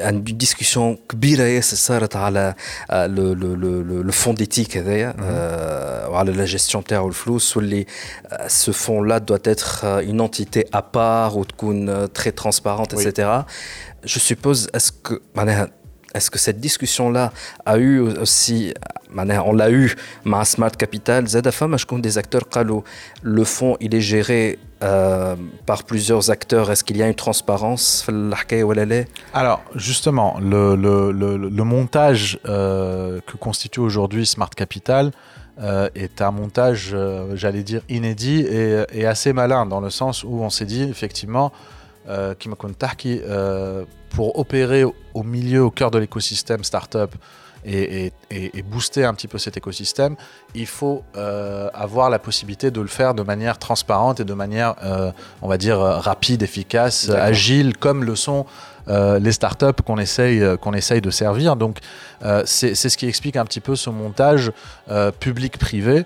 عندي 0.00 0.32
ديسكسيون 0.32 0.98
كبيره 1.08 1.42
ياسر 1.42 1.76
صارت 1.76 2.16
على 2.16 2.54
آه، 2.90 3.06
لو 3.06 3.32
لو 3.32 3.54
لو 3.54 3.82
لو- 3.82 4.02
لو 4.02 4.12
فون 4.12 4.34
ديتيك 4.34 4.76
هذايا 4.76 5.14
آه، 5.20 6.08
وعلى 6.08 6.32
لا 6.32 6.44
جيستيون 6.44 6.84
تاعو 6.84 7.08
الفلوس 7.08 7.56
واللي 7.56 7.86
ce 8.48 8.70
fonds-là 8.72 9.18
doit 9.30 9.46
être 9.54 9.80
euh, 9.84 10.10
une 10.10 10.20
à 10.71 10.81
part 10.81 11.37
ou 11.37 11.45
de 11.45 11.53
euh, 11.89 12.07
très 12.07 12.31
transparente, 12.31 12.93
etc. 12.93 13.29
Je 14.03 14.19
suppose, 14.19 14.69
est-ce 14.73 14.91
que, 14.91 15.21
est-ce 16.13 16.29
que 16.29 16.37
cette 16.37 16.59
discussion-là 16.59 17.31
a 17.65 17.77
eu 17.77 17.99
aussi, 17.99 18.73
on 19.15 19.53
l'a 19.53 19.71
eu, 19.71 19.95
ma 20.25 20.45
Smart 20.45 20.71
Capital, 20.71 21.27
ZFM, 21.27 21.77
je 21.77 21.85
compte 21.85 22.01
des 22.01 22.17
acteurs, 22.17 22.43
le 23.21 23.43
fonds, 23.43 23.77
il 23.79 23.95
est 23.95 24.01
géré 24.01 24.59
euh, 24.83 25.35
par 25.65 25.83
plusieurs 25.83 26.29
acteurs? 26.29 26.69
Est-ce 26.69 26.83
qu'il 26.83 26.97
y 26.97 27.03
a 27.03 27.07
une 27.07 27.15
transparence? 27.15 28.05
Alors, 29.33 29.63
justement, 29.75 30.37
le, 30.39 30.75
le, 30.75 31.11
le, 31.11 31.63
montage 31.63 32.39
euh, 32.47 33.19
que 33.25 33.37
constitue 33.37 33.79
aujourd'hui 33.79 34.25
Smart 34.25 34.49
Capital, 34.49 35.11
euh, 35.61 35.89
est 35.95 36.21
un 36.21 36.31
montage, 36.31 36.91
euh, 36.93 37.35
j'allais 37.35 37.63
dire, 37.63 37.81
inédit 37.89 38.41
et, 38.41 39.05
assez 39.05 39.33
malin, 39.33 39.65
dans 39.65 39.79
le 39.79 39.89
sens 39.89 40.23
où 40.23 40.41
on 40.41 40.49
s'est 40.49 40.65
dit, 40.65 40.83
effectivement, 40.83 41.51
euh, 42.09 42.33
Kima 42.33 42.55
Kontaki, 42.55 43.21
euh, 43.23 43.85
pour 44.09 44.39
opérer 44.39 44.83
au 44.83 45.23
milieu, 45.23 45.63
au 45.63 45.71
cœur 45.71 45.91
de 45.91 45.99
l'écosystème 45.99 46.63
startup 46.63 47.15
et, 47.65 48.05
et, 48.05 48.13
et, 48.31 48.57
et 48.57 48.61
booster 48.61 49.05
un 49.05 49.13
petit 49.13 49.27
peu 49.27 49.37
cet 49.37 49.57
écosystème, 49.57 50.15
il 50.55 50.67
faut 50.67 51.03
euh, 51.15 51.69
avoir 51.73 52.09
la 52.09 52.19
possibilité 52.19 52.71
de 52.71 52.81
le 52.81 52.87
faire 52.87 53.13
de 53.13 53.23
manière 53.23 53.57
transparente 53.57 54.19
et 54.19 54.25
de 54.25 54.33
manière, 54.33 54.75
euh, 54.83 55.11
on 55.41 55.47
va 55.47 55.57
dire, 55.57 55.79
euh, 55.79 55.97
rapide, 55.97 56.43
efficace, 56.43 57.09
agile, 57.09 57.77
comme 57.77 58.03
le 58.03 58.15
sont 58.15 58.45
euh, 58.89 59.17
les 59.17 59.31
startups 59.31 59.81
qu'on 59.85 59.97
essaye, 59.97 60.43
qu'on 60.59 60.73
essaye 60.73 60.99
de 61.01 61.09
servir. 61.09 61.55
Donc, 61.55 61.77
c'est 62.45 62.75
ce 62.75 62.97
qui 62.97 63.07
explique 63.07 63.35
un 63.35 63.45
petit 63.45 63.59
peu 63.59 63.75
ce 63.75 63.89
montage 63.89 64.51
public-privé, 65.19 66.05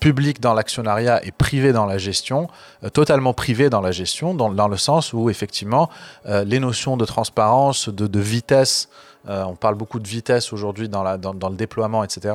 public 0.00 0.40
dans 0.40 0.54
l'actionnariat 0.54 1.24
et 1.24 1.30
privé 1.30 1.72
dans 1.72 1.86
la 1.86 1.98
gestion, 1.98 2.48
totalement 2.92 3.32
privé 3.32 3.70
dans 3.70 3.80
la 3.80 3.92
gestion, 3.92 4.34
dans, 4.34 4.50
dans 4.50 4.68
le 4.68 4.76
sens 4.76 5.12
où 5.12 5.30
effectivement 5.30 5.90
les 6.26 6.58
notions 6.58 6.96
de 6.96 7.04
transparence, 7.04 7.88
de, 7.88 8.06
de 8.06 8.20
vitesse, 8.20 8.88
euh, 9.28 9.44
on 9.44 9.54
parle 9.54 9.74
beaucoup 9.74 10.00
de 10.00 10.08
vitesse 10.08 10.52
aujourd'hui 10.52 10.88
dans, 10.88 11.04
le 11.04 11.56
déploiement, 11.56 12.02
etc., 12.02 12.34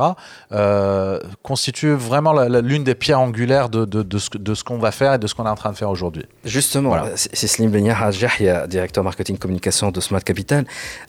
euh, 0.51 1.19
constitue 1.41 1.93
vraiment 1.93 2.33
l'une 2.33 2.83
des 2.83 2.95
pierres 2.95 3.19
angulaires 3.19 3.69
de, 3.69 4.17
ce, 4.17 4.63
qu'on 4.63 4.77
va 4.77 4.91
faire 4.91 5.13
et 5.13 5.17
de 5.17 5.27
ce 5.27 5.33
qu'on 5.33 5.45
est 5.45 5.49
en 5.49 5.55
train 5.55 5.71
de 5.71 5.77
faire 5.77 5.89
aujourd'hui. 5.89 6.25
Justement, 6.43 6.89
voilà. 6.89 7.11
c'est 7.15 7.47
Slim 7.47 7.71
Benyahajahia, 7.71 8.67
directeur 8.67 9.03
marketing 9.03 9.37
communication 9.37 9.91
de 9.91 9.99
Smart 9.99 10.23
Capital. 10.23 10.65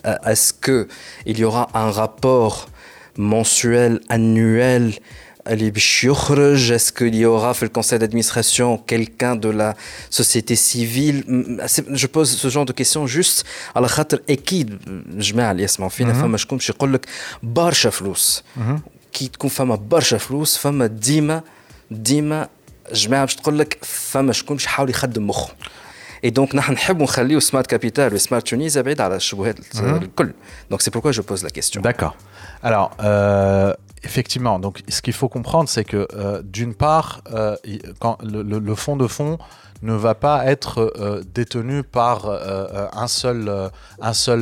Euh, 0.06 0.16
est-ce 0.26 0.54
qu'il 0.54 1.38
y 1.38 1.44
aura 1.44 1.68
un 1.74 1.90
rapport 1.90 2.66
mensuel, 3.18 4.00
annuel 4.08 4.92
Est-ce 5.47 6.91
qu'il 6.93 7.15
y 7.15 7.25
aura 7.25 7.54
في 7.54 7.65
le 7.65 7.69
conseil 7.69 7.99
d'administration 7.99 8.77
quelqu'un 8.77 9.36
de 9.36 9.49
la 9.49 9.75
société 10.10 10.56
civile 10.56 11.23
م- 11.27 11.58
c'est- 11.67 11.86
Je 12.01 12.08
pose 12.08 12.30
ce 12.43 12.47
genre 12.49 12.65
de 12.65 12.73
questions 12.73 13.08
juste 13.08 13.45
على 13.75 13.88
خاطر 13.88 14.21
أكيد 14.30 14.77
جماعة 15.19 15.51
اللي 15.51 15.63
يسمعوا 15.63 15.89
فينا 15.89 16.13
فما 16.13 16.38
شكون 16.38 16.58
باش 16.58 16.69
يقول 16.69 16.93
لك 16.93 17.06
برشا 17.43 17.89
فلوس 17.89 18.43
كي 19.13 19.27
تكون 19.27 19.49
فما 19.49 19.75
برشا 19.75 20.17
فلوس 20.17 20.58
فما 20.58 20.88
ديما 20.88 21.41
ديما 21.91 22.47
جماعه 22.93 23.25
باش 23.25 23.36
تقول 23.36 23.60
لك 23.60 23.77
فما 23.82 24.34
شكون 24.34 24.56
باش 24.58 24.65
يحاول 24.65 24.89
يخدم 24.89 25.27
مخه 25.27 25.54
اي 26.23 26.30
دونك 26.30 26.56
نحن 26.56 26.73
نحبوا 26.73 27.04
نخليو 27.04 27.39
سمارت 27.39 27.67
كابيتال 27.67 28.13
وسمارت 28.13 28.47
تونيزا 28.47 28.82
بعيد 28.82 29.01
على 29.01 29.15
الشبهات 29.15 29.56
الكل 29.80 30.32
دونك 30.69 30.82
سي 30.82 30.91
بوركوا 30.91 31.12
جو 31.12 31.23
بوز 31.23 31.43
لا 31.43 31.49
كيستيون 31.49 31.86
D'accord. 31.86 32.13
Alors, 32.63 32.91
euh, 32.99 33.73
effectivement, 34.07 34.59
donc, 34.59 34.83
ce 34.88 35.03
qu'il 35.03 35.12
faut 35.12 35.29
comprendre, 35.29 35.69
c'est 35.69 35.85
que 35.85 36.07
euh, 36.14 36.40
d'une 36.42 36.75
part, 36.75 37.23
euh, 37.33 37.57
le, 38.23 38.42
le- 38.42 38.75
fonds 38.75 38.97
de 38.97 39.07
fonds 39.07 39.37
ne 39.83 39.95
va 39.95 40.14
pas 40.14 40.47
être 40.47 40.75
euh, 40.81 41.23
détenu 41.35 41.83
par 41.83 42.16
un 43.05 43.09
seul, 43.09 43.40
un 44.01 44.12
seul, 44.12 44.40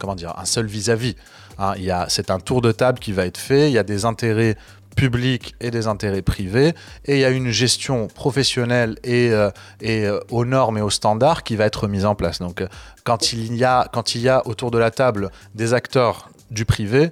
comment 0.00 0.16
dire, 0.16 0.34
un 0.36 0.44
seul 0.44 0.66
vis-à-vis. 0.66 1.16
Hein, 1.58 1.74
c'est 2.08 2.30
un 2.30 2.40
tour 2.40 2.62
de 2.62 2.72
table 2.72 2.98
qui 2.98 3.12
va 3.12 3.26
être 3.26 3.38
fait. 3.38 3.68
Il 3.70 3.74
y 3.74 3.78
a 3.78 3.84
des 3.94 4.04
intérêts 4.04 4.56
publics 4.96 5.54
et 5.60 5.70
des 5.70 5.86
intérêts 5.86 6.22
privés, 6.22 6.74
et 7.04 7.14
il 7.16 7.20
y 7.20 7.24
a 7.24 7.30
une 7.30 7.50
gestion 7.50 8.08
professionnelle 8.08 8.96
et, 9.04 9.30
et 9.80 10.08
aux 10.30 10.44
normes 10.44 10.78
et 10.78 10.82
aux 10.82 10.90
standards 10.90 11.42
qui 11.44 11.54
va 11.56 11.64
être 11.64 11.86
mise 11.86 12.04
en 12.04 12.16
place. 12.16 12.38
Donc, 12.40 12.64
quand 13.04 13.32
il 13.32 13.54
y 13.56 13.64
a, 13.64 13.88
quand 13.92 14.14
il 14.14 14.22
y 14.22 14.28
a 14.28 14.38
autour 14.46 14.70
de 14.70 14.78
la 14.78 14.90
table 14.90 15.30
des 15.54 15.74
acteurs 15.74 16.28
du 16.50 16.64
privé, 16.64 17.10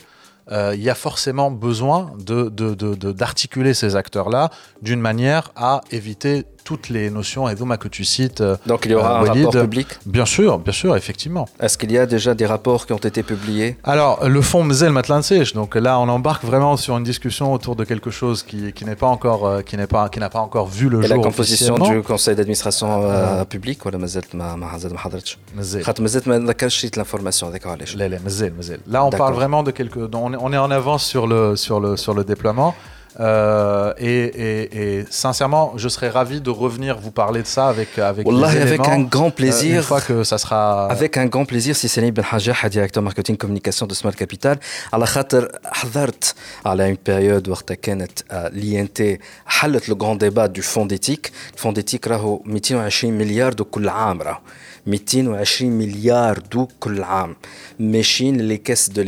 il 0.50 0.82
y 0.82 0.90
a 0.90 0.94
forcément 0.94 1.50
besoin 1.50 2.12
d'articuler 2.18 3.70
de, 3.70 3.72
de, 3.72 3.74
ces 3.74 3.96
acteurs-là 3.96 4.50
d'une 4.82 5.00
manière 5.00 5.50
à 5.56 5.82
éviter 5.90 6.44
toutes 6.67 6.87
les 6.89 7.09
notions 7.09 7.47
Edoma 7.49 7.75
que 7.77 7.87
tu 7.87 8.03
cites. 8.05 8.41
Euh, 8.41 8.55
Donc 8.65 8.85
il 8.85 8.91
y 8.91 8.95
aura 8.95 9.21
euh, 9.21 9.25
un 9.25 9.33
rapport 9.33 9.51
public 9.51 9.87
Bien 10.05 10.25
sûr, 10.25 10.59
bien 10.59 10.71
sûr, 10.73 10.95
effectivement. 10.95 11.45
Est-ce 11.59 11.77
qu'il 11.77 11.91
y 11.91 11.97
a 11.97 12.05
déjà 12.05 12.33
des 12.33 12.45
rapports 12.45 12.85
qui 12.85 12.93
ont 12.93 12.97
été 13.11 13.21
publiés 13.21 13.77
Alors, 13.83 14.27
le 14.27 14.41
fonds 14.41 14.63
Mzel 14.63 14.91
Matlansech, 14.91 15.53
donc 15.53 15.75
là 15.75 15.99
on 15.99 16.07
embarque 16.07 16.43
vraiment 16.45 16.77
sur 16.77 16.97
une 16.97 17.03
discussion 17.03 17.51
autour 17.53 17.75
de 17.75 17.83
quelque 17.83 18.11
chose 18.11 18.43
qui, 18.43 18.71
qui 18.73 18.85
n'est 18.85 18.95
pas 18.95 19.07
encore 19.07 19.45
euh, 19.45 19.61
qui 19.61 19.75
n'est 19.77 19.87
pas 19.87 20.07
qui 20.09 20.19
n'a 20.19 20.29
pas 20.29 20.39
encore 20.39 20.67
vu 20.67 20.87
le 20.89 20.99
Et 21.03 21.07
jour. 21.07 21.17
la 21.17 21.23
composition 21.23 21.75
du 21.77 22.01
conseil 22.01 22.35
d'administration 22.35 22.87
euh, 23.03 23.43
public 23.45 23.85
ولا 23.85 23.97
مازالت 23.97 24.35
ما 24.35 24.55
ما 24.55 24.67
حضرت 24.67 24.93
ما 24.93 24.99
حضرتش 24.99 25.37
مازال 25.55 25.83
خاطر 25.83 26.01
مازالت 26.01 26.27
ما 26.27 26.39
ذكرش 26.39 26.85
l'information 26.85 27.43
هذيك 27.43 27.67
علاش 27.67 27.95
لا 27.95 28.07
لا 28.07 28.19
مازال 28.23 28.55
مازال 28.57 28.79
Là 28.91 29.03
on 29.05 29.09
parle 29.09 29.33
vraiment 29.33 29.63
de 29.63 29.71
quelque 29.71 29.99
on 30.13 30.33
est, 30.33 30.37
on 30.39 30.53
est 30.53 30.57
en 30.57 30.71
avance 30.71 31.03
sur 31.05 31.27
le 31.27 31.55
sur 31.55 31.79
le 31.79 31.97
sur 31.97 32.13
le 32.13 32.23
déploiement 32.23 32.73
euh, 33.19 33.93
et, 33.97 34.07
et, 34.07 34.97
et, 34.97 35.05
sincèrement, 35.09 35.73
je 35.77 35.87
serais 35.87 36.09
ravi 36.09 36.41
de 36.41 36.49
revenir 36.49 36.97
vous 36.97 37.11
parler 37.11 37.43
de 37.43 37.47
ça 37.47 37.67
avec 37.67 37.99
avec, 37.99 38.25
Wallah, 38.27 38.49
avec 38.49 38.79
un 38.87 39.01
grand 39.01 39.29
plaisir. 39.29 39.73
Euh, 39.73 39.77
une 39.77 39.83
fois 39.83 40.01
que 40.01 40.23
ça 40.23 40.37
sera. 40.37 40.87
Avec 40.87 41.17
un 41.17 41.27
grand 41.27 41.45
plaisir, 41.45 41.75
si 41.75 41.87
Salim 41.87 42.11
Ben 42.11 42.25
Hajjah, 42.29 42.69
directeur 42.69 43.03
marketing 43.03 43.37
communication 43.37 43.85
de 43.85 43.93
Smart 43.93 44.15
Capital, 44.15 44.57
على 44.93 45.05
خاطر 45.05 45.51
حضرت 45.65 46.35
على 46.65 46.95
une 46.95 46.97
période 46.97 47.49
وقتها 47.49 47.75
كانت 47.75 48.19
l'INT 48.53 49.19
حلت 49.45 49.89
le 49.89 49.95
grand 49.95 50.15
débat 50.15 50.47
du 50.47 50.63
fonds 50.63 50.87
d'éthique. 50.87 51.31
Le 51.53 51.59
fonds 51.59 51.73
d'éthique 51.73 52.07
راهو 52.07 52.41
220 52.45 53.11
مليار 53.11 53.53
دو 53.53 53.63
كل 53.65 53.89
عام 53.89 54.21
راهو 54.21 54.39
220 54.87 55.71
مليار 55.71 56.39
دو 56.39 56.67
كل 56.79 57.03
عام 57.03 57.35
ماشيين 57.79 58.47
les 58.49 58.59
caisses 58.59 58.89
de 58.89 59.01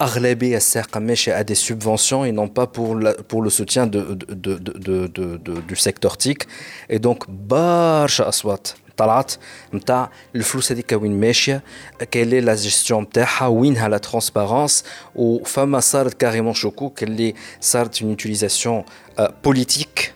l'État 0.00 0.04
أغلبية 0.04 0.56
الساقة 0.56 1.00
ماشية 1.00 1.34
à 1.34 1.44
des 1.44 1.54
subventions 1.54 2.24
et 2.24 2.32
non 2.32 2.48
pas 2.48 2.66
pour, 2.66 2.96
la, 2.96 3.14
pour 3.14 3.42
le 3.42 3.50
soutien 3.50 3.86
de, 3.86 4.00
de, 4.00 4.54
de, 4.58 5.06
de, 5.06 5.60
du 5.68 5.76
secteur 5.76 6.16
TIC 6.16 6.46
et 6.90 6.98
donc 6.98 7.24
برشا 7.28 8.28
أصوات 8.28 8.68
طلعت 8.96 9.32
نتاع 9.74 10.10
الفلوس 10.34 10.72
هذيك 10.72 10.92
وين 10.92 11.20
ماشيه 11.20 11.62
كاين 12.10 12.28
لا 12.28 12.54
جيستيون 12.54 13.02
نتاعها 13.02 13.46
وينها 13.46 13.88
لا 13.88 13.98
ترونسبارونس 13.98 14.84
وفما 15.14 15.80
صارت 15.80 16.14
كاريمون 16.14 16.54
شكوك 16.54 17.02
اللي 17.02 17.34
صارت 17.60 18.02
une 18.02 18.12
utilisation 18.12 18.84
euh, 19.18 19.28
politique 19.42 20.14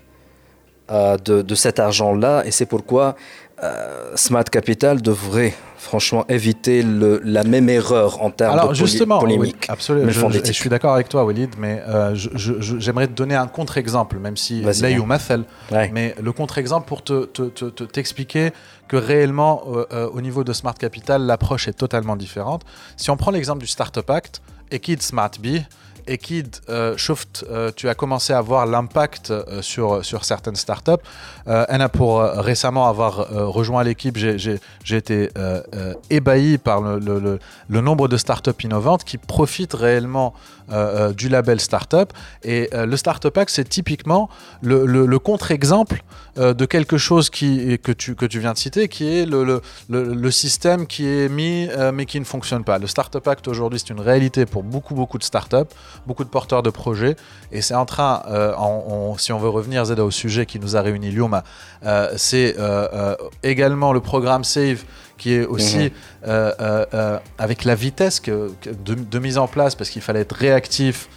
euh, 0.91 1.17
de, 1.17 1.43
de 1.43 1.55
cet 1.55 1.79
argent 1.79 2.15
là 2.15 2.43
et 2.47 2.51
c'est 2.51 2.67
pourquoi 2.67 3.17
euh, 3.63 4.17
Smart 4.17 4.45
Capital 4.45 5.03
devrait 5.03 5.55
franchement 5.84 6.26
éviter 6.30 6.82
le, 6.82 7.22
la 7.24 7.44
même 7.44 7.70
erreur 7.70 8.22
en 8.22 8.32
termes 8.32 8.54
Alors, 8.54 8.70
de 8.70 8.74
justement, 8.74 9.20
polémique. 9.20 9.58
Oui, 9.62 9.68
absolument. 9.68 10.10
Je, 10.10 10.40
je, 10.40 10.46
je, 10.46 10.52
suis 10.52 10.70
d'accord 10.70 10.94
avec 10.94 11.10
toi, 11.10 11.26
Walid, 11.26 11.52
mais 11.60 11.84
euh, 11.88 12.16
j'aimerais 12.16 13.08
te 13.08 13.14
donner 13.14 13.36
un 13.36 13.48
contre-exemple, 13.48 14.18
même 14.18 14.38
si 14.38 14.62
là, 14.62 14.90
ou 15.00 15.06
Mathel, 15.06 15.44
ouais. 15.72 15.92
mais 15.94 16.16
le 16.22 16.32
contre-exemple 16.32 16.88
pour 16.88 17.04
t'expliquer 17.04 18.52
te, 18.52 18.52
te, 18.52 18.52
te, 18.52 18.88
que 18.88 18.98
réellement, 18.98 19.64
euh, 19.68 19.86
euh, 19.92 20.10
au 20.10 20.22
niveau 20.22 20.44
de 20.44 20.54
Smart 20.54 20.74
Capital, 20.74 21.24
l'approche 21.24 21.68
est 21.68 21.74
totalement 21.74 22.16
différente. 22.16 22.64
Si 22.96 23.10
on 23.10 23.18
prend 23.18 23.32
l'exemple 23.32 23.60
du 23.60 23.68
Startup 23.68 24.10
Act, 24.10 24.42
Equid 24.72 25.02
Smart 25.02 25.32
B, 26.06 26.10
Equid, 26.10 26.58
euh, 26.70 26.96
euh, 27.50 27.72
tu 27.76 27.90
as 27.90 27.96
commencé 27.96 28.34
à 28.34 28.42
voir 28.42 28.66
l'impact 28.66 29.32
euh, 29.32 29.62
sur, 29.62 30.04
sur 30.04 30.26
certaines 30.26 30.56
startups. 30.56 30.92
Euh, 31.48 31.66
Anna, 31.70 31.90
pour 31.90 32.22
récemment 32.22 32.88
avoir 32.88 33.28
rejoint 33.30 33.84
l'équipe, 33.84 34.18
j'ai 34.18 34.60
été 34.90 35.30
ébahi 36.10 36.58
par 36.58 36.82
le, 36.82 37.40
le, 37.70 37.82
nombre 37.82 38.08
de 38.08 38.18
startups 38.18 38.64
innovantes 38.64 39.04
qui 39.04 39.18
profitent 39.18 39.74
réellement 39.74 40.34
du 41.16 41.30
label 41.30 41.60
startup. 41.60 42.14
Et 42.44 42.70
le 42.74 42.96
Startup 42.98 43.38
Act, 43.38 43.52
c'est 43.52 43.68
typiquement 43.68 44.30
le, 44.62 44.86
le 44.86 45.20
contre-exemple 45.20 46.04
de 46.38 46.66
quelque 46.66 46.98
chose 46.98 47.30
qui, 47.30 47.78
que, 47.80 47.92
tu, 47.92 48.16
que 48.16 48.26
tu 48.26 48.40
viens 48.40 48.54
de 48.54 48.58
citer, 48.58 48.88
qui 48.88 49.08
est 49.08 49.26
le 49.26 50.32
système 50.32 50.88
qui 50.88 51.08
est 51.08 51.30
mis 51.30 51.68
mais 51.94 52.06
qui 52.06 52.20
ne 52.20 52.26
fonctionne 52.26 52.64
pas. 52.64 52.80
Le 52.80 52.88
Startup 52.88 53.26
Act 53.28 53.48
aujourd'hui, 53.48 53.80
c'est 53.80 53.94
une 53.94 54.00
réalité 54.02 54.46
pour 54.46 54.64
beaucoup, 54.64 54.96
beaucoup 54.96 55.18
de 55.18 55.24
startups 55.24 55.70
beaucoup 56.06 56.24
de 56.24 56.30
porteurs 56.30 56.64
de 56.64 56.70
projets. 56.70 57.16
Et 57.52 57.62
c'est 57.62 57.76
en 57.76 57.86
train, 57.86 58.24
euh, 58.28 58.54
on, 58.58 59.18
si 59.18 59.32
on 59.32 59.40
veut 59.40 59.50
revenir 59.50 59.86
Zeda, 59.86 60.04
au 60.04 60.12
sujet 60.12 60.46
qui 60.46 60.60
nous 60.60 60.76
a 60.76 60.82
réunis, 60.82 61.12
Lyoma, 61.12 61.44
euh, 61.86 62.12
c'est 62.18 62.56
euh, 62.58 63.16
également 63.44 63.94
le 63.94 64.00
programme 64.00 64.44
SAVE 64.44 64.84
qui 65.18 65.34
est 65.34 65.46
aussi 65.46 65.92
mmh. 66.26 66.32
avec 67.38 67.64
la 67.64 67.76
vitesse 67.76 68.20
que, 68.20 68.52
que 68.62 68.72
de, 68.72 68.96
de, 68.96 69.20
mise 69.20 69.38
en 69.38 69.48
place, 69.48 69.76
parce 69.76 69.90
qu'il 69.90 70.02
fallait 70.02 70.22
être 70.22 70.36
réactif. 70.36 71.08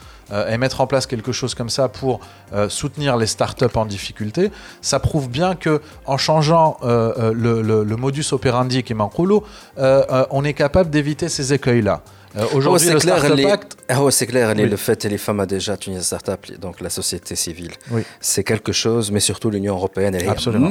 et 0.49 0.59
mettre 0.59 0.81
en 0.81 0.87
place 0.87 1.07
quelque 1.07 1.33
chose 1.33 1.55
comme 1.55 1.71
ça 1.71 1.89
pour 1.89 2.21
soutenir 2.69 3.17
les 3.17 3.27
startups 3.27 3.77
en 3.77 3.87
difficulté, 3.87 4.53
ça 4.81 4.99
prouve 5.01 5.29
bien 5.29 5.55
que 5.55 5.81
en 6.05 6.19
changeant 6.19 6.79
le, 6.83 7.63
le, 7.63 7.85
le, 7.85 7.97
modus 7.97 8.27
operandi 8.33 8.83
qui 8.83 8.93
est 8.93 8.97
Mankulo, 8.97 9.45
on 9.79 10.45
est 10.45 10.55
capable 10.55 10.91
d'éviter 10.91 11.29
ces 11.29 11.53
écueils-là. 11.53 12.03
Euh, 12.37 12.45
Aujourd'hui, 12.53 12.91
le 12.91 13.01
Startup 13.01 13.35
les... 13.35 13.47
Act... 13.47 13.77
c'est 14.11 14.27
clair, 14.27 14.51
oui. 14.65 14.69
le 14.69 14.77
fait 14.77 15.05
et 15.05 15.09
les 15.09 15.19
femmes 15.19 15.41
a 15.41 15.47
déjà 15.47 15.77
Tunis 15.77 16.03
Startup, 16.03 16.39
donc 16.61 16.81
la 16.81 16.91
société 16.91 17.35
civile. 17.35 17.73
Oui. 17.91 18.03
C'est 18.21 18.45
quelque 18.45 18.73
chose, 18.73 19.11
mais 19.11 19.21
surtout 19.21 19.49
l'Union 19.51 19.75
Européenne, 19.75 20.15
elle 20.15 20.29
Absolument. 20.29 20.67
est 20.67 20.71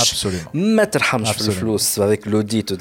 Absolument. 0.00 0.50
Absolument. 1.28 1.78
avec 1.98 2.26
l'audit 2.26 2.72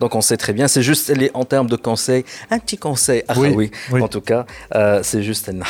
Donc 0.00 0.14
on 0.14 0.20
sait 0.20 0.36
très 0.36 0.52
bien, 0.52 0.68
c'est 0.68 0.82
juste 0.82 1.08
les, 1.08 1.30
en 1.34 1.44
termes 1.44 1.68
de 1.68 1.76
conseils, 1.76 2.24
un 2.50 2.58
petit 2.58 2.76
conseil, 2.76 3.22
ah 3.28 3.34
oui, 3.36 3.48
oui, 3.54 3.70
oui. 3.90 4.02
en 4.02 4.08
tout 4.08 4.20
cas, 4.20 4.44
euh, 4.74 5.00
c'est 5.02 5.22
juste 5.22 5.48
un 5.48 5.62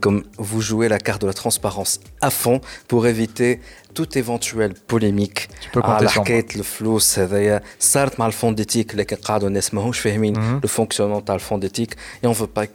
comme 0.00 0.22
vous 0.36 0.60
jouez 0.60 0.88
la 0.88 0.98
carte 0.98 1.22
de 1.22 1.26
la 1.26 1.32
transparence 1.32 2.00
à 2.20 2.30
fond 2.30 2.60
pour 2.86 3.06
éviter 3.06 3.60
toute 3.97 4.17
éventuelle 4.17 4.73
polémique 4.93 5.47
على 5.75 6.09
حكايه 6.09 6.45
الفلوس 6.55 7.19
هذايا 7.19 7.61
صارت 7.79 8.19
مع 8.19 8.27
الفون 8.27 8.55
ديتيك 8.55 8.95
لكن 8.95 9.15
قعدوا 9.15 9.47
الناس 9.47 9.73
ماهوش 9.73 9.99
فاهمين 9.99 10.59
لو 10.63 10.67
فونكسيونمون 10.67 11.25
تاع 11.25 11.35
الفون 11.35 11.59
ديتيك 11.59 11.93
et 11.93 12.27
on 12.27 12.31
veut 12.31 12.59
pas 12.59 12.67